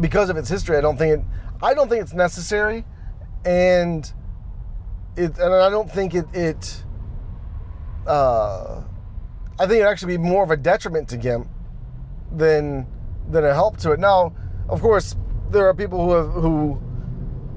because 0.00 0.30
of 0.30 0.36
its 0.36 0.48
history, 0.48 0.76
I 0.76 0.80
don't 0.80 0.96
think 0.96 1.20
it. 1.20 1.26
I 1.62 1.74
don't 1.74 1.88
think 1.88 2.02
it's 2.02 2.14
necessary, 2.14 2.84
and 3.44 4.10
it 5.16 5.38
and 5.38 5.54
I 5.54 5.70
don't 5.70 5.90
think 5.90 6.14
it 6.14 6.26
it. 6.32 6.84
Uh, 8.06 8.82
I 9.58 9.66
think 9.66 9.80
it 9.80 9.84
actually 9.84 10.16
be 10.16 10.22
more 10.22 10.42
of 10.42 10.50
a 10.50 10.56
detriment 10.56 11.08
to 11.10 11.16
GIMP 11.16 11.48
than 12.32 12.86
than 13.28 13.44
a 13.44 13.52
help 13.52 13.76
to 13.78 13.92
it. 13.92 14.00
Now, 14.00 14.32
of 14.68 14.80
course, 14.80 15.16
there 15.50 15.68
are 15.68 15.74
people 15.74 16.04
who 16.04 16.12
have, 16.12 16.32
who 16.32 16.72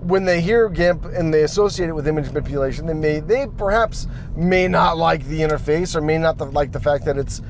when 0.02 0.26
they 0.26 0.42
hear 0.42 0.68
GIMP 0.68 1.06
and 1.06 1.34
they 1.34 1.44
associate 1.44 1.88
it 1.88 1.94
with 1.94 2.08
image 2.08 2.28
manipulation, 2.28 2.86
they 2.86 2.94
may 2.94 3.20
they 3.22 3.48
perhaps 3.58 4.08
may 4.36 4.68
not 4.68 4.98
like 4.98 5.26
the 5.28 5.40
interface 5.40 5.96
or 5.96 6.02
may 6.02 6.18
not 6.18 6.38
like 6.54 6.72
the 6.72 6.80
fact 6.80 7.06
that 7.06 7.18
it's 7.18 7.42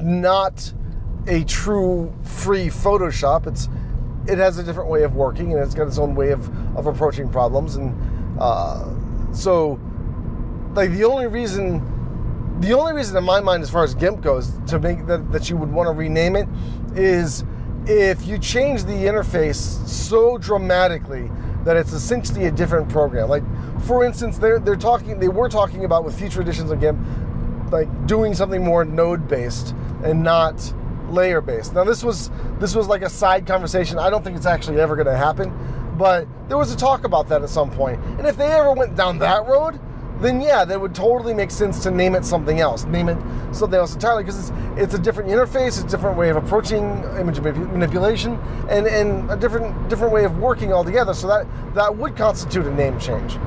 not 0.00 0.72
a 1.26 1.42
true 1.44 2.14
free 2.22 2.68
Photoshop. 2.68 3.46
It's 3.46 3.68
it 4.28 4.38
has 4.38 4.58
a 4.58 4.62
different 4.62 4.90
way 4.90 5.02
of 5.02 5.14
working 5.14 5.52
and 5.52 5.62
it's 5.62 5.74
got 5.74 5.86
its 5.86 5.98
own 5.98 6.14
way 6.14 6.30
of, 6.30 6.76
of 6.76 6.86
approaching 6.86 7.28
problems 7.28 7.76
and 7.76 7.94
uh, 8.40 8.84
so 9.32 9.80
like 10.74 10.90
the 10.92 11.04
only 11.04 11.26
reason 11.26 11.82
the 12.60 12.72
only 12.72 12.92
reason 12.92 13.16
in 13.16 13.24
my 13.24 13.40
mind 13.40 13.62
as 13.62 13.70
far 13.70 13.84
as 13.84 13.94
GIMP 13.94 14.20
goes 14.20 14.52
to 14.66 14.80
make 14.80 15.06
that, 15.06 15.30
that 15.32 15.48
you 15.48 15.56
would 15.56 15.70
want 15.70 15.86
to 15.86 15.92
rename 15.92 16.36
it 16.36 16.48
is 16.94 17.44
if 17.86 18.26
you 18.26 18.38
change 18.38 18.84
the 18.84 18.92
interface 18.92 19.86
so 19.86 20.36
dramatically 20.38 21.30
that 21.64 21.76
it's 21.76 21.92
essentially 21.92 22.46
a 22.46 22.50
different 22.50 22.88
program. 22.88 23.28
Like 23.28 23.44
for 23.82 24.04
instance, 24.04 24.38
they're 24.38 24.58
they're 24.58 24.76
talking 24.76 25.18
they 25.18 25.28
were 25.28 25.48
talking 25.48 25.84
about 25.84 26.04
with 26.04 26.18
future 26.18 26.40
editions 26.40 26.70
of 26.70 26.80
GIMP 26.80 26.98
like 27.70 28.06
doing 28.06 28.34
something 28.34 28.64
more 28.64 28.84
node 28.84 29.28
based 29.28 29.74
and 30.02 30.22
not 30.22 30.72
layer 31.10 31.40
based. 31.40 31.74
Now 31.74 31.84
this 31.84 32.02
was 32.02 32.30
this 32.58 32.74
was 32.74 32.88
like 32.88 33.02
a 33.02 33.10
side 33.10 33.46
conversation. 33.46 33.98
I 33.98 34.10
don't 34.10 34.22
think 34.22 34.36
it's 34.36 34.46
actually 34.46 34.80
ever 34.80 34.96
going 34.96 35.06
to 35.06 35.16
happen, 35.16 35.52
but 35.96 36.26
there 36.48 36.58
was 36.58 36.72
a 36.72 36.76
talk 36.76 37.04
about 37.04 37.28
that 37.28 37.42
at 37.42 37.50
some 37.50 37.70
point. 37.70 38.00
And 38.18 38.26
if 38.26 38.36
they 38.36 38.50
ever 38.52 38.72
went 38.72 38.96
down 38.96 39.18
that 39.18 39.46
road, 39.46 39.80
then 40.20 40.40
yeah, 40.40 40.64
that 40.64 40.80
would 40.80 40.94
totally 40.94 41.32
make 41.32 41.50
sense 41.50 41.82
to 41.84 41.90
name 41.90 42.14
it 42.14 42.24
something 42.24 42.60
else. 42.60 42.84
Name 42.84 43.08
it 43.08 43.18
something 43.52 43.78
else 43.78 43.94
entirely 43.94 44.24
because 44.24 44.50
it's 44.50 44.58
it's 44.76 44.94
a 44.94 44.98
different 44.98 45.30
interface, 45.30 45.68
it's 45.68 45.82
a 45.82 45.88
different 45.88 46.16
way 46.16 46.28
of 46.28 46.36
approaching 46.36 47.02
image 47.18 47.40
manipulation, 47.40 48.34
and 48.68 48.86
and 48.86 49.30
a 49.30 49.36
different 49.36 49.88
different 49.88 50.12
way 50.12 50.24
of 50.24 50.38
working 50.38 50.72
altogether. 50.72 51.14
So 51.14 51.28
that 51.28 51.46
that 51.74 51.96
would 51.96 52.16
constitute 52.16 52.66
a 52.66 52.74
name 52.74 52.98
change. 52.98 53.38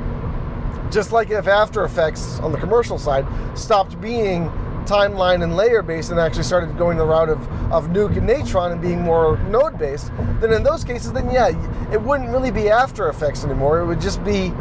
Just 0.91 1.12
like 1.12 1.30
if 1.30 1.47
After 1.47 1.86
Effects 1.86 2.39
on 2.39 2.52
the 2.52 2.58
commercial 2.58 2.97
side 2.97 3.26
stopped 3.58 4.00
being 4.02 4.52
timeline 4.86 5.44
and 5.44 5.56
layer 5.56 5.82
based 5.82 6.12
and 6.12 6.20
actually 6.20 6.44
started 6.44 6.78
going 6.78 6.98
the 6.98 7.06
route 7.06 7.30
of, 7.30 7.39
of 7.72 7.88
Nuke 7.88 8.17
and 8.17 8.28
Natron 8.28 8.72
and 8.72 8.82
being 8.82 9.02
more 9.02 9.38
node 9.50 9.78
based, 9.78 10.12
then 10.39 10.52
in 10.54 10.63
those 10.63 10.84
cases, 10.84 11.12
then 11.13 11.30
yeah, 11.32 11.50
it 11.91 12.02
wouldn't 12.02 12.30
really 12.30 12.52
be 12.52 12.70
After 12.70 13.10
Effects 13.10 13.44
anymore. 13.44 13.80
It 13.80 13.86
would 13.86 14.02
just 14.02 14.24
be 14.24 14.52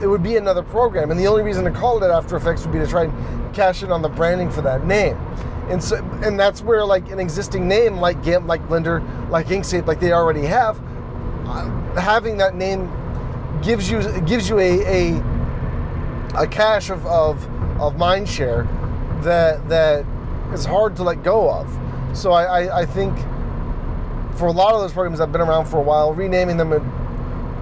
it 0.00 0.06
would 0.06 0.22
be 0.22 0.36
another 0.36 0.62
program, 0.62 1.10
and 1.10 1.18
the 1.18 1.26
only 1.26 1.42
reason 1.42 1.64
to 1.64 1.72
call 1.72 2.02
it 2.02 2.06
After 2.06 2.36
Effects 2.36 2.62
would 2.62 2.72
be 2.72 2.78
to 2.78 2.86
try 2.86 3.04
and 3.04 3.54
cash 3.54 3.82
in 3.82 3.90
on 3.90 4.00
the 4.00 4.08
branding 4.08 4.50
for 4.50 4.62
that 4.62 4.86
name. 4.86 5.16
And 5.68 5.82
so, 5.82 5.96
and 6.22 6.38
that's 6.38 6.62
where 6.62 6.84
like 6.84 7.10
an 7.10 7.18
existing 7.18 7.66
name 7.66 7.96
like 7.96 8.22
GIMP, 8.22 8.46
like 8.46 8.62
Blender, 8.68 9.02
like 9.28 9.48
Inkscape, 9.48 9.86
like 9.86 9.98
they 10.00 10.12
already 10.12 10.46
have, 10.46 10.80
uh, 11.46 11.68
having 12.00 12.36
that 12.38 12.54
name 12.54 12.90
gives 13.60 13.90
you 13.90 14.00
gives 14.20 14.48
you 14.48 14.58
a 14.60 15.16
a, 15.16 16.42
a 16.42 16.46
cache 16.46 16.90
of, 16.90 17.04
of 17.06 17.44
of 17.80 17.96
mind 17.96 18.28
share 18.28 18.68
that 19.22 19.68
that 19.68 20.04
is 20.52 20.64
hard 20.64 20.96
to 20.96 21.02
let 21.02 21.22
go 21.22 21.50
of. 21.50 21.68
So 22.16 22.32
I, 22.32 22.62
I, 22.62 22.80
I 22.80 22.86
think 22.86 23.16
for 24.38 24.46
a 24.46 24.52
lot 24.52 24.74
of 24.74 24.80
those 24.80 24.92
programs 24.92 25.18
that 25.18 25.24
have 25.26 25.32
been 25.32 25.40
around 25.40 25.66
for 25.66 25.78
a 25.78 25.82
while, 25.82 26.14
renaming 26.14 26.56
them 26.56 26.70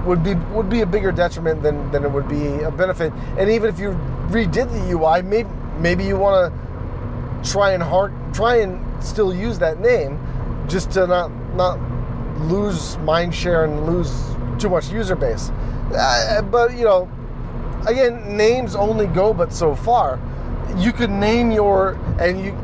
would 0.07 0.23
be 0.23 0.35
would 0.55 0.71
be 0.71 0.83
a 0.83 0.87
bigger 0.87 1.11
detriment 1.11 1.63
than, 1.63 1.91
than 1.91 2.05
it 2.05 2.11
would 2.11 2.29
be 2.29 2.63
a 2.63 2.71
benefit. 2.71 3.13
And 3.39 3.51
even 3.51 3.69
if 3.69 3.79
you 3.79 3.91
redid 4.29 4.71
the 4.71 4.93
UI, 4.93 5.23
maybe 5.23 5.49
maybe 5.79 6.05
you 6.05 6.17
want 6.17 6.53
to 6.53 7.51
try 7.51 7.73
and 7.73 7.83
hard 7.83 8.13
try 8.33 8.57
and 8.57 8.83
still 9.03 9.35
use 9.35 9.59
that 9.59 9.81
name, 9.81 10.19
just 10.69 10.93
to 10.93 11.07
not 11.07 11.31
not 11.55 11.79
lose 12.41 12.99
mind 12.99 13.35
share 13.35 13.65
and 13.65 13.87
lose 13.87 14.13
too 14.59 14.69
much 14.69 14.91
user 14.91 15.17
base. 15.17 15.51
Uh, 15.95 16.43
but 16.43 16.77
you 16.77 16.85
know, 16.85 17.11
again, 17.87 18.37
names 18.37 18.75
only 18.75 19.07
go 19.07 19.35
but 19.35 19.53
so 19.53 19.75
far. 19.75 20.21
You 20.77 20.93
could 20.93 21.11
name 21.11 21.51
your 21.51 21.93
and 22.19 22.41
you 22.43 22.59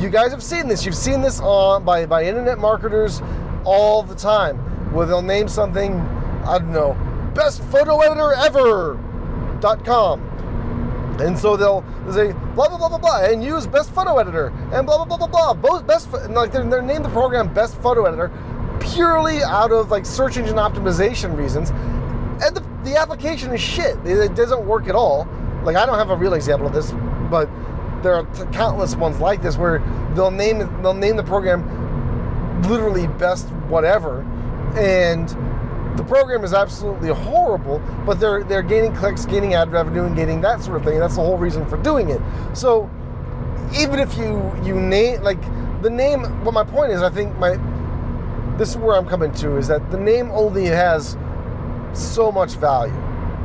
you 0.00 0.10
guys 0.10 0.32
have 0.32 0.42
seen 0.42 0.68
this. 0.68 0.84
You've 0.84 0.96
seen 0.96 1.20
this 1.20 1.40
on 1.40 1.84
by 1.84 2.06
by 2.06 2.24
internet 2.24 2.58
marketers 2.58 3.22
all 3.64 4.02
the 4.02 4.14
time, 4.14 4.58
where 4.92 5.06
they'll 5.06 5.22
name 5.22 5.48
something 5.48 6.00
I 6.44 6.58
don't 6.58 6.72
know, 6.72 6.96
best 7.34 7.62
photo 7.64 8.00
editor 8.00 8.34
ever.com. 8.34 10.20
And 11.20 11.38
so 11.38 11.56
they'll, 11.56 11.84
say 12.10 12.32
blah 12.54 12.68
blah 12.68 12.78
blah 12.78 12.88
blah 12.88 12.98
blah 12.98 13.24
and 13.24 13.44
use 13.44 13.66
best 13.66 13.92
photo 13.92 14.18
editor 14.18 14.48
and 14.72 14.86
blah 14.86 15.04
blah 15.04 15.04
blah 15.04 15.18
blah 15.18 15.26
blah. 15.26 15.54
Both 15.54 15.86
best 15.86 16.10
like 16.30 16.50
they're, 16.50 16.68
they're 16.68 16.82
named 16.82 17.04
the 17.04 17.10
program 17.10 17.52
best 17.52 17.80
photo 17.80 18.06
editor 18.06 18.30
purely 18.80 19.42
out 19.42 19.70
of 19.70 19.90
like 19.90 20.04
search 20.04 20.36
engine 20.36 20.56
optimization 20.56 21.36
reasons. 21.36 21.70
And 21.70 22.56
the, 22.56 22.64
the 22.82 22.96
application 22.96 23.52
is 23.52 23.60
shit. 23.60 23.96
It, 24.04 24.18
it 24.18 24.34
doesn't 24.34 24.66
work 24.66 24.88
at 24.88 24.96
all. 24.96 25.28
Like 25.62 25.76
I 25.76 25.86
don't 25.86 25.98
have 25.98 26.10
a 26.10 26.16
real 26.16 26.34
example 26.34 26.66
of 26.66 26.72
this, 26.72 26.90
but 27.32 27.48
there 28.04 28.14
are 28.14 28.24
t- 28.26 28.44
countless 28.52 28.94
ones 28.94 29.18
like 29.18 29.42
this 29.42 29.56
where 29.56 29.80
they'll 30.14 30.30
name 30.30 30.58
they'll 30.82 30.94
name 30.94 31.16
the 31.16 31.24
program 31.24 31.62
literally 32.68 33.08
best 33.08 33.48
whatever 33.68 34.20
and 34.76 35.36
the 35.96 36.04
program 36.04 36.42
is 36.42 36.54
absolutely 36.54 37.10
horrible, 37.10 37.80
but 38.06 38.18
they're 38.18 38.42
they're 38.44 38.62
gaining 38.62 38.94
clicks, 38.94 39.26
gaining 39.26 39.54
ad 39.54 39.70
revenue, 39.70 40.04
and 40.04 40.16
gaining 40.16 40.40
that 40.40 40.62
sort 40.62 40.78
of 40.78 40.84
thing. 40.84 40.98
That's 40.98 41.16
the 41.16 41.22
whole 41.22 41.36
reason 41.36 41.66
for 41.66 41.76
doing 41.76 42.08
it. 42.08 42.20
So 42.54 42.90
even 43.78 43.98
if 43.98 44.16
you 44.16 44.52
you 44.64 44.74
name 44.74 45.22
like 45.22 45.40
the 45.82 45.90
name, 45.90 46.22
what 46.44 46.54
my 46.54 46.64
point 46.64 46.92
is, 46.92 47.02
I 47.02 47.10
think 47.10 47.36
my 47.38 47.58
this 48.56 48.70
is 48.70 48.76
where 48.76 48.96
I'm 48.96 49.06
coming 49.06 49.32
to 49.32 49.56
is 49.56 49.68
that 49.68 49.90
the 49.90 49.98
name 49.98 50.30
only 50.30 50.66
has 50.66 51.16
so 51.92 52.32
much 52.32 52.52
value, 52.52 52.92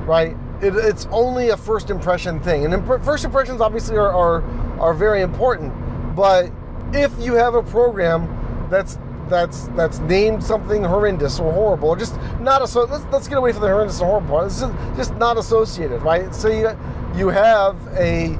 right? 0.06 0.38
It, 0.62 0.76
it's 0.76 1.08
only 1.12 1.50
a 1.50 1.58
first 1.58 1.90
impression 1.90 2.40
thing, 2.40 2.66
and 2.66 2.74
imp- 2.74 3.04
first 3.04 3.24
impressions 3.24 3.62
obviously 3.62 3.98
are, 3.98 4.12
are 4.12 4.44
are 4.80 4.94
very 4.94 5.22
important. 5.22 5.74
But 6.16 6.52
if 6.94 7.12
you 7.20 7.34
have 7.34 7.54
a 7.56 7.64
program 7.64 8.68
that's 8.70 8.98
that's 9.30 9.68
that's 9.70 10.00
named 10.00 10.44
something 10.44 10.84
horrendous 10.84 11.40
or 11.40 11.52
horrible, 11.52 11.90
or 11.90 11.98
just 11.98 12.16
not. 12.40 12.62
Let's 12.62 12.76
let's 13.12 13.28
get 13.28 13.38
away 13.38 13.52
from 13.52 13.62
the 13.62 13.68
horrendous 13.68 14.00
and 14.00 14.10
horrible 14.10 14.30
part. 14.30 14.48
It's 14.48 14.62
just, 14.62 14.74
just 14.96 15.16
not 15.16 15.38
associated, 15.38 16.02
right? 16.02 16.34
So 16.34 16.50
you 16.50 16.78
you 17.16 17.30
have 17.30 17.76
a. 17.98 18.38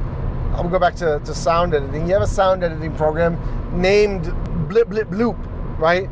I'll 0.54 0.68
go 0.68 0.80
back 0.80 0.96
to, 0.96 1.22
to 1.24 1.36
sound 1.36 1.76
editing. 1.76 2.08
You 2.08 2.14
have 2.14 2.24
a 2.24 2.28
sound 2.28 2.64
editing 2.64 2.96
program 2.96 3.38
named 3.80 4.34
Blip 4.68 4.90
Blip 4.90 5.10
Bloop, 5.10 5.38
right? 5.78 6.10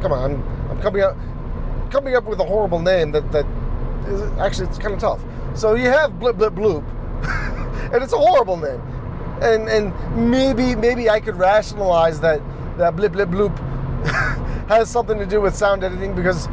Come 0.00 0.12
on, 0.12 0.32
I'm, 0.32 0.70
I'm 0.70 0.80
coming 0.80 1.02
up 1.02 1.16
coming 1.90 2.16
up 2.16 2.24
with 2.24 2.40
a 2.40 2.44
horrible 2.44 2.80
name 2.80 3.12
that 3.12 3.30
that 3.32 3.46
is 4.06 4.22
actually 4.38 4.68
it's 4.68 4.78
kind 4.78 4.94
of 4.94 5.00
tough. 5.00 5.22
So 5.54 5.74
you 5.74 5.88
have 5.88 6.18
Blip 6.18 6.36
Blip 6.36 6.54
Bloop, 6.54 6.84
and 7.92 8.02
it's 8.02 8.12
a 8.12 8.18
horrible 8.18 8.56
name. 8.56 8.80
And 9.42 9.68
and 9.68 10.30
maybe 10.30 10.74
maybe 10.74 11.10
I 11.10 11.20
could 11.20 11.36
rationalize 11.36 12.20
that 12.20 12.40
that 12.78 12.96
blip 12.96 13.12
blip 13.12 13.28
bloop 13.28 13.56
has 14.68 14.90
something 14.90 15.18
to 15.18 15.26
do 15.26 15.40
with 15.40 15.54
sound 15.54 15.84
editing 15.84 16.14
because 16.14 16.48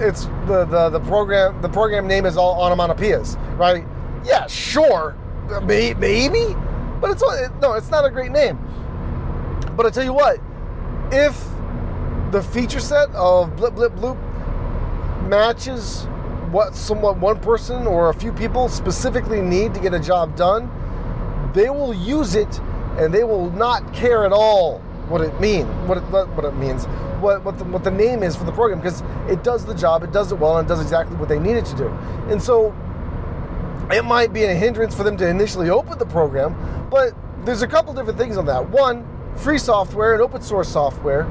it's 0.00 0.26
the, 0.46 0.64
the, 0.64 0.90
the 0.90 1.00
program 1.00 1.60
the 1.62 1.68
program 1.68 2.06
name 2.06 2.26
is 2.26 2.36
all 2.36 2.56
onomatopoeias, 2.60 3.36
right? 3.58 3.84
Yeah, 4.24 4.46
sure, 4.46 5.16
maybe, 5.64 6.54
but 7.00 7.10
it's 7.10 7.22
no, 7.60 7.74
it's 7.74 7.90
not 7.90 8.04
a 8.04 8.10
great 8.10 8.30
name. 8.30 8.58
But 9.76 9.86
I 9.86 9.90
tell 9.90 10.04
you 10.04 10.12
what, 10.12 10.40
if 11.12 11.44
the 12.30 12.42
feature 12.42 12.80
set 12.80 13.10
of 13.10 13.56
blip 13.56 13.74
blip 13.74 13.94
bloop 13.94 14.16
matches 15.28 16.06
what 16.52 16.74
somewhat 16.74 17.18
one 17.18 17.38
person 17.40 17.86
or 17.86 18.10
a 18.10 18.14
few 18.14 18.32
people 18.32 18.68
specifically 18.68 19.40
need 19.40 19.74
to 19.74 19.80
get 19.80 19.94
a 19.94 20.00
job 20.00 20.36
done, 20.36 20.70
they 21.54 21.70
will 21.70 21.94
use 21.94 22.34
it 22.34 22.60
and 22.98 23.12
they 23.12 23.24
will 23.24 23.50
not 23.52 23.92
care 23.94 24.24
at 24.24 24.32
all 24.32 24.80
what 25.08 25.20
it 25.20 25.38
means, 25.40 25.66
what 25.88 25.98
it, 25.98 26.02
what 26.02 26.44
it 26.44 26.54
means, 26.56 26.84
what 27.20 27.42
what 27.44 27.58
the, 27.58 27.64
what 27.64 27.82
the 27.82 27.90
name 27.90 28.22
is 28.22 28.36
for 28.36 28.44
the 28.44 28.52
program 28.52 28.78
because 28.80 29.02
it 29.28 29.42
does 29.42 29.64
the 29.64 29.74
job, 29.74 30.02
it 30.02 30.12
does 30.12 30.32
it 30.32 30.38
well, 30.38 30.58
and 30.58 30.66
it 30.66 30.68
does 30.68 30.80
exactly 30.80 31.16
what 31.16 31.28
they 31.28 31.38
need 31.38 31.56
it 31.56 31.64
to 31.64 31.76
do. 31.76 31.88
And 32.28 32.42
so 32.42 32.74
it 33.90 34.04
might 34.04 34.32
be 34.32 34.44
a 34.44 34.54
hindrance 34.54 34.94
for 34.94 35.02
them 35.02 35.16
to 35.16 35.26
initially 35.26 35.70
open 35.70 35.98
the 35.98 36.06
program, 36.06 36.54
but 36.90 37.14
there's 37.44 37.62
a 37.62 37.66
couple 37.66 37.94
different 37.94 38.18
things 38.18 38.36
on 38.36 38.44
that. 38.46 38.68
One, 38.68 39.06
free 39.36 39.58
software 39.58 40.12
and 40.12 40.20
open 40.20 40.42
source 40.42 40.68
software, 40.68 41.24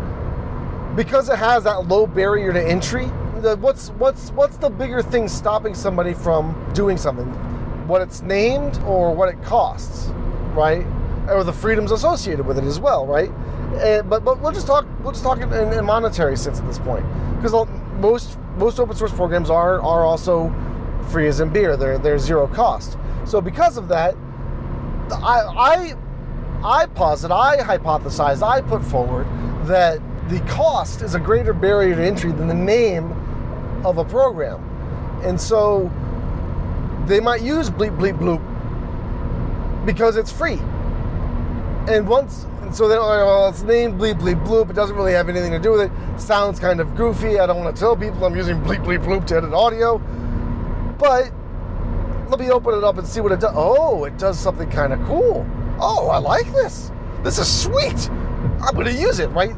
because 0.95 1.29
it 1.29 1.37
has 1.37 1.63
that 1.65 1.87
low 1.87 2.07
barrier 2.07 2.51
to 2.51 2.67
entry. 2.67 3.11
The, 3.41 3.55
what's 3.57 3.89
what's 3.91 4.31
what's 4.31 4.57
the 4.57 4.69
bigger 4.69 5.01
thing 5.01 5.27
stopping 5.27 5.75
somebody 5.75 6.13
from 6.13 6.71
doing 6.73 6.97
something? 6.97 7.27
What 7.87 8.01
it's 8.01 8.21
named 8.21 8.79
or 8.79 9.13
what 9.13 9.29
it 9.29 9.41
costs, 9.43 10.07
right? 10.53 10.85
Or 11.29 11.43
the 11.43 11.53
freedoms 11.53 11.91
associated 11.91 12.45
with 12.45 12.57
it 12.57 12.63
as 12.63 12.79
well, 12.79 13.05
right? 13.05 13.29
And, 13.81 14.09
but 14.09 14.25
but 14.25 14.41
we'll 14.41 14.51
just 14.51 14.65
talk 14.65 14.87
we'll 15.03 15.11
just 15.11 15.23
talk 15.23 15.39
in, 15.39 15.53
in 15.53 15.85
monetary 15.85 16.35
sense 16.35 16.59
at 16.59 16.65
this 16.65 16.79
point 16.79 17.05
because 17.35 17.53
most 17.99 18.39
most 18.57 18.79
open 18.79 18.95
source 18.95 19.11
programs 19.11 19.49
are 19.49 19.79
are 19.81 20.03
also 20.03 20.53
free 21.09 21.27
as 21.27 21.39
in 21.39 21.49
beer. 21.49 21.77
They're 21.77 21.99
they're 21.99 22.17
zero 22.17 22.47
cost. 22.47 22.97
So 23.25 23.39
because 23.39 23.77
of 23.77 23.87
that, 23.89 24.15
I 25.11 25.43
I 25.45 25.95
I 26.63 26.85
posit, 26.87 27.31
I 27.31 27.57
hypothesize, 27.57 28.41
I 28.41 28.61
put 28.61 28.83
forward 28.83 29.27
that 29.67 29.99
the 30.29 30.39
cost 30.41 31.01
is 31.01 31.13
a 31.13 31.19
greater 31.19 31.53
barrier 31.53 31.95
to 31.95 32.03
entry 32.03 32.31
than 32.31 32.47
the 32.47 32.53
name 32.53 33.13
of 33.85 33.97
a 33.97 34.05
program. 34.05 34.63
And 35.23 35.39
so 35.39 35.91
they 37.05 37.19
might 37.19 37.41
use 37.41 37.69
bleep 37.69 37.97
bleep 37.97 38.17
bloop 38.19 38.41
because 39.85 40.17
it's 40.17 40.31
free. 40.31 40.59
And 41.87 42.07
once, 42.07 42.45
so 42.73 42.87
they're 42.87 42.99
like, 42.99 43.25
well, 43.25 43.47
it's 43.47 43.61
named 43.61 43.99
bleep 43.99 44.19
bleep 44.19 44.45
bloop. 44.45 44.69
It 44.69 44.73
doesn't 44.73 44.95
really 44.95 45.13
have 45.13 45.29
anything 45.29 45.51
to 45.51 45.59
do 45.59 45.71
with 45.71 45.81
it. 45.81 45.91
Sounds 46.19 46.59
kind 46.59 46.79
of 46.79 46.95
goofy. 46.95 47.39
I 47.39 47.45
don't 47.45 47.63
want 47.63 47.75
to 47.75 47.79
tell 47.79 47.95
people 47.95 48.25
I'm 48.25 48.35
using 48.35 48.59
bleep 48.61 48.83
bleep 48.83 49.05
bloop 49.05 49.25
to 49.27 49.37
edit 49.37 49.53
audio. 49.53 49.99
But 50.99 51.31
let 52.29 52.39
me 52.39 52.51
open 52.51 52.75
it 52.75 52.83
up 52.83 52.97
and 52.97 53.07
see 53.07 53.21
what 53.21 53.31
it 53.31 53.39
does. 53.39 53.53
Oh, 53.55 54.03
it 54.03 54.17
does 54.17 54.37
something 54.37 54.69
kind 54.69 54.91
of 54.91 54.99
cool. 55.05 55.45
Oh, 55.79 56.09
I 56.09 56.17
like 56.17 56.51
this. 56.51 56.91
This 57.23 57.39
is 57.39 57.61
sweet. 57.63 58.09
I'm 58.61 58.73
going 58.73 58.87
to 58.87 58.93
use 58.93 59.19
it, 59.19 59.29
right? 59.29 59.55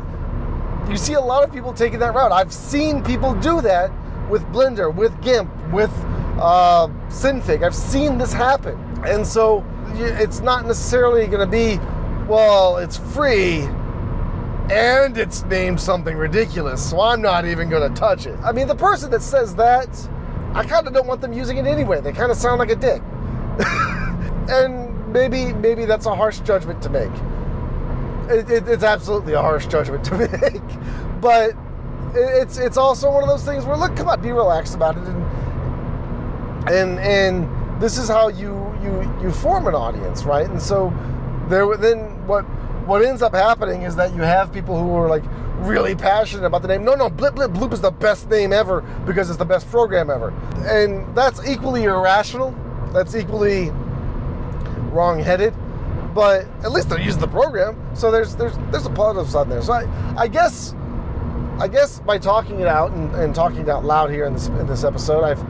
You 0.90 0.98
see 0.98 1.14
a 1.14 1.22
lot 1.22 1.44
of 1.44 1.52
people 1.52 1.74
taking 1.74 2.00
that 2.00 2.14
route. 2.14 2.32
I've 2.32 2.54
seen 2.54 3.04
people 3.04 3.34
do 3.36 3.62
that 3.62 3.92
with 4.30 4.44
Blender, 4.48 4.94
with 4.94 5.20
GIMP, 5.22 5.50
with 5.72 5.92
uh, 6.40 6.88
Synfig. 7.10 7.64
I've 7.64 7.76
seen 7.76 8.18
this 8.18 8.32
happen. 8.32 8.78
And 9.06 9.26
so 9.26 9.66
it's 9.96 10.40
not 10.40 10.66
necessarily 10.66 11.28
going 11.28 11.40
to 11.40 11.48
be, 11.48 11.78
well, 12.28 12.78
it's 12.78 12.98
free 12.98 13.68
and 14.72 15.18
it's 15.18 15.44
named 15.46 15.82
something 15.82 16.16
ridiculous, 16.16 16.88
so 16.92 17.02
I'm 17.02 17.22
not 17.22 17.46
even 17.46 17.70
going 17.70 17.92
to 17.92 18.00
touch 18.00 18.28
it. 18.28 18.38
I 18.44 18.52
mean, 18.52 18.68
the 18.68 18.76
person 18.76 19.10
that 19.12 19.24
says 19.24 19.56
that, 19.56 19.90
I 20.54 20.64
kind 20.64 20.88
of 20.88 20.94
don't 20.94 21.08
want 21.08 21.22
them 21.22 21.34
using 21.34 21.58
it 21.58 21.66
anyway. 21.66 22.02
They 22.02 22.12
kind 22.12 22.32
of 22.32 22.38
sound 22.38 22.60
like 22.60 22.70
a 22.70 22.76
dick. 22.76 23.02
and 24.50 25.12
maybe 25.12 25.54
maybe 25.54 25.86
that's 25.86 26.06
a 26.06 26.16
harsh 26.16 26.40
judgment 26.42 26.82
to 26.84 26.90
make. 26.90 27.12
It, 28.30 28.50
it, 28.50 28.68
it's 28.68 28.84
absolutely 28.84 29.34
a 29.34 29.42
harsh 29.42 29.66
judgment 29.66 30.04
to 30.06 30.18
make, 30.18 31.22
but 31.22 31.56
it's 32.16 32.58
it's 32.58 32.78
also 32.78 33.12
one 33.12 33.24
of 33.24 33.30
those 33.30 33.44
things 33.44 33.66
where 33.66 33.78
look, 33.78 33.96
come 33.96 34.08
on, 34.08 34.22
be 34.22 34.32
relaxed 34.32 34.76
about 34.76 34.98
it, 34.98 35.04
and 35.04 36.70
and 36.70 37.00
and 37.00 37.82
this 37.82 37.98
is 37.98 38.08
how 38.08 38.30
you 38.30 38.74
you 38.82 39.02
you 39.22 39.32
form 39.32 39.68
an 39.68 39.76
audience, 39.76 40.24
right? 40.24 40.50
And 40.50 40.62
so 40.62 40.94
there 41.48 41.76
then 41.78 42.26
what 42.28 42.44
what 42.86 43.04
ends 43.04 43.22
up 43.22 43.34
happening 43.34 43.84
is 43.84 43.96
that 43.96 44.14
you 44.16 44.22
have 44.22 44.52
people 44.52 44.78
who 44.80 44.94
are 44.96 45.08
like 45.08 45.24
really 45.58 45.96
passionate 45.96 46.46
about 46.46 46.62
the 46.62 46.68
name. 46.68 46.84
No, 46.84 46.96
no, 46.96 47.10
Blip 47.10 47.36
Blip 47.36 47.52
Bloop 47.52 47.74
is 47.74 47.82
the 47.82 47.92
best 47.92 48.30
name 48.30 48.54
ever 48.54 48.82
because 49.06 49.30
it's 49.30 49.40
the 49.40 49.46
best 49.46 49.70
program 49.70 50.10
ever, 50.10 50.30
and 50.68 51.16
that's 51.16 51.46
equally 51.48 51.84
irrational. 51.84 52.56
That's 52.94 53.16
equally 53.16 53.70
wrong-headed 54.92 55.54
but 56.14 56.48
at 56.64 56.72
least 56.72 56.90
they're 56.90 57.00
using 57.00 57.22
the 57.22 57.28
program. 57.28 57.80
So 57.96 58.12
there's 58.12 58.36
there's 58.36 58.58
there's 58.72 58.86
a 58.86 58.90
positive 58.90 59.30
side 59.30 59.50
there. 59.50 59.62
So 59.62 59.74
I, 59.74 59.88
I 60.18 60.28
guess 60.28 60.74
I 61.60 61.68
guess 61.68 62.00
by 62.00 62.18
talking 62.18 62.62
it 62.62 62.68
out 62.68 62.92
and, 62.92 63.14
and 63.16 63.36
talking 63.36 63.60
it 63.60 63.70
out 63.70 63.84
loud 63.84 64.12
here 64.12 64.26
in 64.26 64.34
this 64.34 64.48
in 64.48 64.66
this 64.66 64.86
episode, 64.86 65.26
I've 65.26 65.44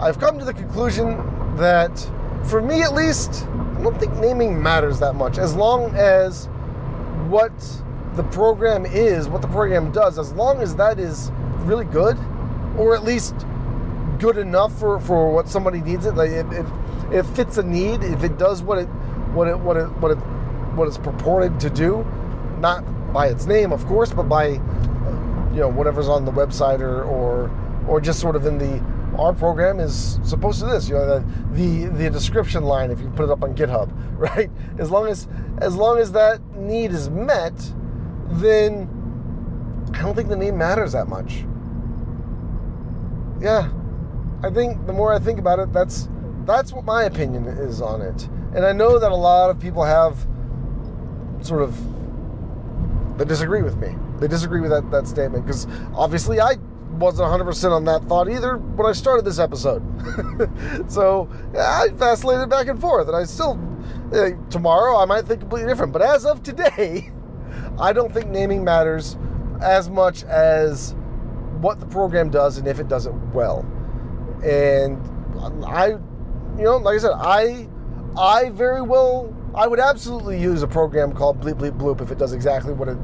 I've 0.00 0.20
come 0.20 0.38
to 0.38 0.44
the 0.44 0.54
conclusion 0.54 1.16
that 1.56 1.98
for 2.44 2.62
me 2.62 2.82
at 2.82 2.94
least, 2.94 3.46
I 3.48 3.82
don't 3.82 3.98
think 3.98 4.14
naming 4.14 4.62
matters 4.62 5.00
that 5.00 5.14
much 5.14 5.38
as 5.38 5.56
long 5.56 5.92
as 5.96 6.46
what 7.26 7.52
the 8.14 8.22
program 8.22 8.86
is, 8.86 9.28
what 9.28 9.42
the 9.42 9.48
program 9.48 9.90
does, 9.90 10.20
as 10.20 10.32
long 10.32 10.60
as 10.60 10.76
that 10.76 11.00
is 11.00 11.32
really 11.64 11.84
good, 11.84 12.16
or 12.78 12.94
at 12.94 13.02
least 13.02 13.34
good 14.20 14.38
enough 14.38 14.78
for, 14.78 15.00
for 15.00 15.32
what 15.32 15.48
somebody 15.48 15.80
needs 15.80 16.06
it. 16.06 16.14
Like 16.14 16.30
it, 16.30 16.46
it, 16.52 16.66
it 17.12 17.22
fits 17.34 17.58
a 17.58 17.62
need. 17.64 18.04
If 18.04 18.22
it 18.22 18.38
does 18.38 18.62
what 18.62 18.78
it 18.78 18.88
what 19.34 19.48
it 19.48 19.58
what 19.58 19.76
it 19.76 19.90
what 19.98 20.12
it 20.12 20.18
what 20.76 20.86
it's 20.86 20.98
purported 20.98 21.58
to 21.58 21.70
do, 21.70 22.06
not 22.60 22.84
by 23.12 23.26
its 23.26 23.46
name, 23.46 23.72
of 23.72 23.84
course, 23.86 24.12
but 24.12 24.28
by 24.28 24.60
you 25.56 25.62
know 25.62 25.68
whatever's 25.68 26.06
on 26.06 26.26
the 26.26 26.30
website 26.30 26.80
or 26.80 27.02
or 27.04 27.50
or 27.88 27.98
just 27.98 28.20
sort 28.20 28.36
of 28.36 28.44
in 28.44 28.58
the 28.58 28.78
our 29.18 29.32
program 29.32 29.80
is 29.80 30.20
supposed 30.22 30.60
to 30.60 30.66
this 30.66 30.86
you 30.86 30.94
know 30.94 31.06
the, 31.06 31.24
the 31.52 31.86
the 31.86 32.10
description 32.10 32.62
line 32.62 32.90
if 32.90 33.00
you 33.00 33.08
put 33.16 33.24
it 33.24 33.30
up 33.30 33.42
on 33.42 33.54
github 33.54 33.90
right? 34.18 34.50
As 34.78 34.90
long 34.90 35.08
as 35.08 35.26
as 35.58 35.74
long 35.74 35.98
as 35.98 36.12
that 36.12 36.42
need 36.54 36.90
is 36.90 37.08
met 37.08 37.54
then 38.28 38.86
i 39.94 40.02
don't 40.02 40.14
think 40.14 40.28
the 40.28 40.36
name 40.36 40.58
matters 40.58 40.92
that 40.92 41.08
much. 41.08 41.44
Yeah. 43.40 43.70
I 44.42 44.50
think 44.50 44.86
the 44.86 44.92
more 44.92 45.14
i 45.14 45.18
think 45.18 45.38
about 45.38 45.58
it 45.58 45.72
that's 45.72 46.10
that's 46.44 46.70
what 46.72 46.84
my 46.84 47.04
opinion 47.04 47.46
is 47.46 47.80
on 47.80 48.02
it. 48.02 48.28
And 48.54 48.64
I 48.66 48.72
know 48.72 48.98
that 48.98 49.10
a 49.10 49.16
lot 49.16 49.48
of 49.48 49.58
people 49.58 49.84
have 49.84 50.18
sort 51.40 51.62
of 51.62 51.74
that 53.16 53.26
disagree 53.26 53.62
with 53.62 53.78
me. 53.78 53.94
They 54.20 54.28
disagree 54.28 54.60
with 54.60 54.70
that, 54.70 54.90
that 54.90 55.06
statement 55.06 55.46
because 55.46 55.66
obviously 55.94 56.40
I 56.40 56.56
wasn't 56.92 57.28
100% 57.28 57.72
on 57.72 57.84
that 57.84 58.04
thought 58.04 58.28
either 58.28 58.56
when 58.56 58.86
I 58.86 58.92
started 58.92 59.24
this 59.24 59.38
episode. 59.38 59.82
so 60.90 61.28
I 61.58 61.88
vacillated 61.92 62.48
back 62.48 62.68
and 62.68 62.80
forth, 62.80 63.08
and 63.08 63.16
I 63.16 63.24
still, 63.24 63.60
uh, 64.14 64.30
tomorrow 64.50 64.96
I 64.96 65.04
might 65.04 65.26
think 65.26 65.40
completely 65.40 65.68
different. 65.68 65.92
But 65.92 66.02
as 66.02 66.24
of 66.24 66.42
today, 66.42 67.10
I 67.78 67.92
don't 67.92 68.12
think 68.12 68.28
naming 68.28 68.64
matters 68.64 69.16
as 69.60 69.90
much 69.90 70.24
as 70.24 70.94
what 71.60 71.80
the 71.80 71.86
program 71.86 72.30
does 72.30 72.58
and 72.58 72.68
if 72.68 72.78
it 72.78 72.88
does 72.88 73.06
it 73.06 73.14
well. 73.34 73.60
And 74.44 75.00
I, 75.64 75.88
you 76.56 76.64
know, 76.64 76.76
like 76.76 76.96
I 76.96 76.98
said, 76.98 77.12
I 77.12 77.68
I 78.18 78.50
very 78.50 78.82
well, 78.82 79.34
I 79.54 79.66
would 79.66 79.80
absolutely 79.80 80.40
use 80.40 80.62
a 80.62 80.66
program 80.66 81.12
called 81.12 81.40
Bleep 81.40 81.54
Bleep 81.54 81.78
Bloop 81.78 82.00
if 82.00 82.10
it 82.10 82.18
does 82.18 82.32
exactly 82.32 82.72
what 82.72 82.88
it, 82.88 82.98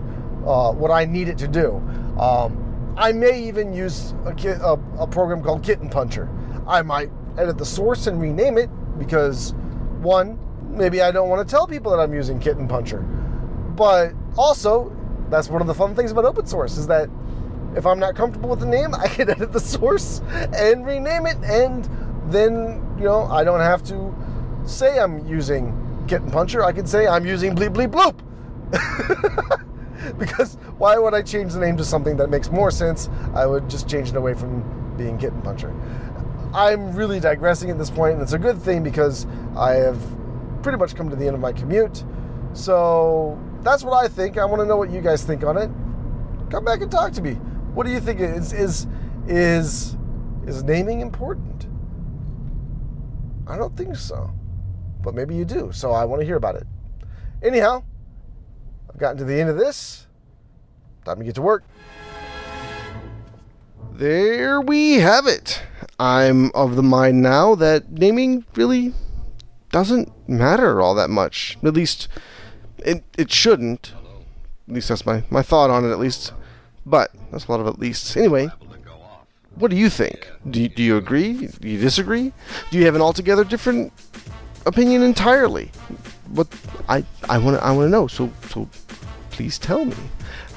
uh, 0.46 0.72
what 0.72 0.90
I 0.90 1.04
need 1.04 1.28
it 1.28 1.38
to 1.38 1.48
do. 1.48 1.76
Um, 2.18 2.94
I 2.96 3.12
may 3.12 3.42
even 3.42 3.72
use 3.72 4.12
a, 4.24 4.34
a, 4.62 4.78
a 4.98 5.06
program 5.06 5.42
called 5.42 5.62
Kitten 5.62 5.88
Puncher. 5.88 6.28
I 6.66 6.82
might 6.82 7.10
edit 7.38 7.58
the 7.58 7.64
source 7.64 8.06
and 8.06 8.20
rename 8.20 8.58
it 8.58 8.68
because 8.98 9.54
one, 10.00 10.38
maybe 10.70 11.00
I 11.00 11.10
don't 11.10 11.28
want 11.28 11.46
to 11.46 11.50
tell 11.50 11.66
people 11.66 11.90
that 11.92 11.98
I'm 11.98 12.12
using 12.12 12.38
Kitten 12.38 12.68
Puncher, 12.68 13.00
but 13.00 14.12
also 14.36 14.94
that's 15.30 15.48
one 15.48 15.60
of 15.62 15.66
the 15.66 15.74
fun 15.74 15.94
things 15.94 16.10
about 16.10 16.24
open 16.24 16.46
source 16.46 16.76
is 16.76 16.86
that 16.88 17.08
if 17.74 17.86
I'm 17.86 17.98
not 17.98 18.14
comfortable 18.14 18.50
with 18.50 18.60
the 18.60 18.66
name, 18.66 18.94
I 18.98 19.08
can 19.08 19.30
edit 19.30 19.52
the 19.52 19.60
source 19.60 20.20
and 20.54 20.84
rename 20.84 21.26
it, 21.26 21.38
and 21.44 21.88
then 22.26 22.82
you 22.98 23.04
know 23.04 23.22
I 23.24 23.44
don't 23.44 23.60
have 23.60 23.82
to 23.84 24.14
say 24.64 24.98
I'm 24.98 25.26
using 25.26 26.04
Kitten 26.08 26.30
Puncher. 26.30 26.62
I 26.62 26.72
can 26.72 26.86
say 26.86 27.06
I'm 27.06 27.26
using 27.26 27.54
Bleep 27.54 27.74
Bleep 27.74 27.90
Bloop. 27.90 29.58
because 30.18 30.56
why 30.78 30.98
would 30.98 31.14
I 31.14 31.22
change 31.22 31.52
the 31.52 31.60
name 31.60 31.76
to 31.76 31.84
something 31.84 32.16
that 32.16 32.30
makes 32.30 32.50
more 32.50 32.70
sense? 32.70 33.08
I 33.34 33.46
would 33.46 33.68
just 33.68 33.88
change 33.88 34.10
it 34.10 34.16
away 34.16 34.34
from 34.34 34.96
being 34.96 35.18
Kitten 35.18 35.40
Puncher. 35.42 35.72
I'm 36.54 36.94
really 36.94 37.18
digressing 37.18 37.70
at 37.70 37.78
this 37.78 37.90
point, 37.90 38.14
and 38.14 38.22
it's 38.22 38.34
a 38.34 38.38
good 38.38 38.60
thing 38.60 38.82
because 38.82 39.26
I 39.56 39.72
have 39.72 39.98
pretty 40.62 40.78
much 40.78 40.94
come 40.94 41.08
to 41.08 41.16
the 41.16 41.26
end 41.26 41.34
of 41.34 41.40
my 41.40 41.52
commute. 41.52 42.04
So 42.52 43.38
that's 43.62 43.82
what 43.82 43.94
I 43.94 44.08
think. 44.08 44.36
I 44.36 44.44
want 44.44 44.60
to 44.60 44.66
know 44.66 44.76
what 44.76 44.90
you 44.90 45.00
guys 45.00 45.24
think 45.24 45.44
on 45.44 45.56
it. 45.56 45.70
Come 46.50 46.64
back 46.64 46.82
and 46.82 46.90
talk 46.90 47.12
to 47.14 47.22
me. 47.22 47.34
What 47.74 47.86
do 47.86 47.92
you 47.92 48.00
think? 48.00 48.20
Is 48.20 48.52
is 48.52 48.86
is 49.26 49.96
is 50.46 50.62
naming 50.62 51.00
important? 51.00 51.68
I 53.46 53.56
don't 53.56 53.74
think 53.76 53.96
so 53.96 54.30
but 55.02 55.14
maybe 55.14 55.34
you 55.34 55.44
do. 55.44 55.70
So 55.72 55.92
I 55.92 56.04
want 56.04 56.20
to 56.20 56.26
hear 56.26 56.36
about 56.36 56.56
it. 56.56 56.66
Anyhow, 57.42 57.82
gotten 59.02 59.18
to 59.18 59.24
the 59.24 59.40
end 59.40 59.50
of 59.50 59.56
this. 59.56 60.06
Time 61.04 61.18
to 61.18 61.24
get 61.24 61.34
to 61.34 61.42
work. 61.42 61.64
There 63.94 64.60
we 64.60 64.94
have 65.00 65.26
it. 65.26 65.60
I'm 65.98 66.52
of 66.54 66.76
the 66.76 66.84
mind 66.84 67.20
now 67.20 67.56
that 67.56 67.90
naming 67.90 68.44
really 68.54 68.94
doesn't 69.72 70.28
matter 70.28 70.80
all 70.80 70.94
that 70.94 71.10
much. 71.10 71.58
At 71.64 71.74
least 71.74 72.06
it, 72.78 73.02
it 73.18 73.32
shouldn't. 73.32 73.92
At 74.68 74.74
least 74.74 74.88
that's 74.88 75.04
my, 75.04 75.24
my 75.30 75.42
thought 75.42 75.68
on 75.68 75.84
it, 75.84 75.90
at 75.90 75.98
least. 75.98 76.32
But 76.86 77.10
that's 77.32 77.46
a 77.46 77.50
lot 77.50 77.60
of 77.60 77.66
at 77.66 77.80
least. 77.80 78.16
Anyway, 78.16 78.50
what 79.56 79.72
do 79.72 79.76
you 79.76 79.90
think? 79.90 80.30
Do 80.48 80.62
you, 80.62 80.68
do 80.68 80.80
you 80.80 80.96
agree? 80.96 81.48
Do 81.48 81.68
you 81.68 81.80
disagree? 81.80 82.32
Do 82.70 82.78
you 82.78 82.84
have 82.84 82.94
an 82.94 83.02
altogether 83.02 83.42
different 83.42 83.92
opinion 84.66 85.02
entirely. 85.02 85.70
But 86.32 86.48
I 86.88 87.04
I 87.28 87.38
want 87.38 87.62
I 87.62 87.72
want 87.72 87.86
to 87.86 87.90
know. 87.90 88.06
So 88.06 88.30
so 88.48 88.68
please 89.30 89.58
tell 89.58 89.84
me. 89.84 89.96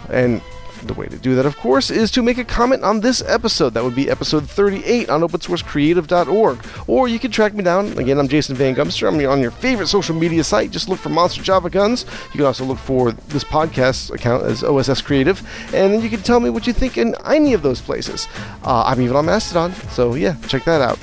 And 0.10 0.42
the 0.84 0.94
way 0.94 1.08
to 1.08 1.18
do 1.18 1.36
that, 1.36 1.46
of 1.46 1.58
course, 1.58 1.90
is 1.90 2.12
to 2.12 2.22
make 2.22 2.38
a 2.38 2.44
comment 2.44 2.84
on 2.84 3.00
this 3.00 3.24
episode. 3.26 3.74
That 3.74 3.84
would 3.84 3.96
be 3.96 4.10
episode 4.10 4.50
38 4.50 5.10
on 5.10 5.22
opensourcecreative.org. 5.22 6.60
Or 6.88 7.08
you 7.08 7.20
can 7.20 7.32
track 7.32 7.54
me 7.54 7.64
down. 7.64 7.98
Again, 7.98 8.20
I'm 8.20 8.28
Jason 8.28 8.56
Van 8.56 8.76
Gumster. 8.76 9.08
I'm 9.08 9.30
on 9.30 9.42
your 9.42 9.52
favorite 9.52 9.88
social 9.88 10.16
media 10.16 10.44
site. 10.44 10.72
Just 10.72 10.90
look 10.90 11.00
for 11.00 11.10
Monster 11.10 11.42
Java 11.42 11.70
Guns. 11.70 12.06
You 12.26 12.38
can 12.38 12.46
also 12.46 12.66
look 12.66 12.78
for 12.78 13.12
this 13.12 13.44
podcast 13.44 14.14
account 14.14 14.44
as 14.44 14.64
OSS 14.64 15.02
Creative. 15.02 15.42
And 15.74 16.04
you 16.04 16.10
can 16.10 16.22
tell 16.22 16.40
me 16.40 16.50
what 16.50 16.68
you 16.68 16.74
think 16.74 16.98
in 16.98 17.16
any 17.26 17.54
of 17.54 17.62
those 17.62 17.82
places. 17.82 18.28
Uh, 18.64 18.84
I'm 18.86 19.02
even 19.02 19.16
on 19.16 19.26
Mastodon. 19.26 19.74
So, 19.92 20.16
yeah, 20.16 20.36
check 20.48 20.66
that 20.66 20.82
out. 20.82 21.00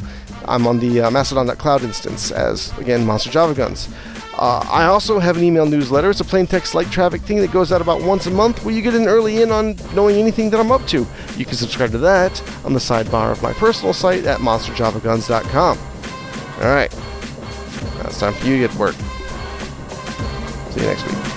I'm 0.46 0.66
on 0.66 0.80
the 0.80 1.02
uh, 1.02 1.10
Mastodon.cloud 1.10 1.82
instance 1.82 2.30
as, 2.30 2.76
again, 2.78 3.06
Monster 3.06 3.30
Java 3.30 3.54
Guns. 3.54 3.88
Uh, 4.38 4.66
I 4.70 4.84
also 4.86 5.18
have 5.18 5.36
an 5.36 5.44
email 5.44 5.66
newsletter. 5.66 6.10
It's 6.10 6.20
a 6.20 6.24
plain 6.24 6.46
text 6.46 6.74
like 6.74 6.90
traffic 6.90 7.20
thing 7.22 7.38
that 7.38 7.52
goes 7.52 7.70
out 7.70 7.80
about 7.82 8.02
once 8.02 8.26
a 8.26 8.30
month 8.30 8.64
where 8.64 8.74
you 8.74 8.80
get 8.80 8.94
an 8.94 9.06
early 9.06 9.42
in 9.42 9.50
on 9.50 9.76
knowing 9.94 10.16
anything 10.16 10.50
that 10.50 10.60
I'm 10.60 10.72
up 10.72 10.86
to. 10.88 11.06
You 11.36 11.44
can 11.44 11.54
subscribe 11.54 11.90
to 11.92 11.98
that 11.98 12.42
on 12.64 12.72
the 12.72 12.80
sidebar 12.80 13.30
of 13.30 13.42
my 13.42 13.52
personal 13.52 13.92
site 13.92 14.24
at 14.24 14.40
monsterjavaguns.com. 14.40 15.78
All 15.78 16.64
right. 16.64 16.92
Now 16.92 18.06
it's 18.06 18.18
time 18.18 18.32
for 18.34 18.46
you 18.46 18.54
to 18.54 18.58
get 18.60 18.70
to 18.70 18.78
work. 18.78 18.94
See 20.70 20.80
you 20.80 20.86
next 20.86 21.06
week. 21.06 21.31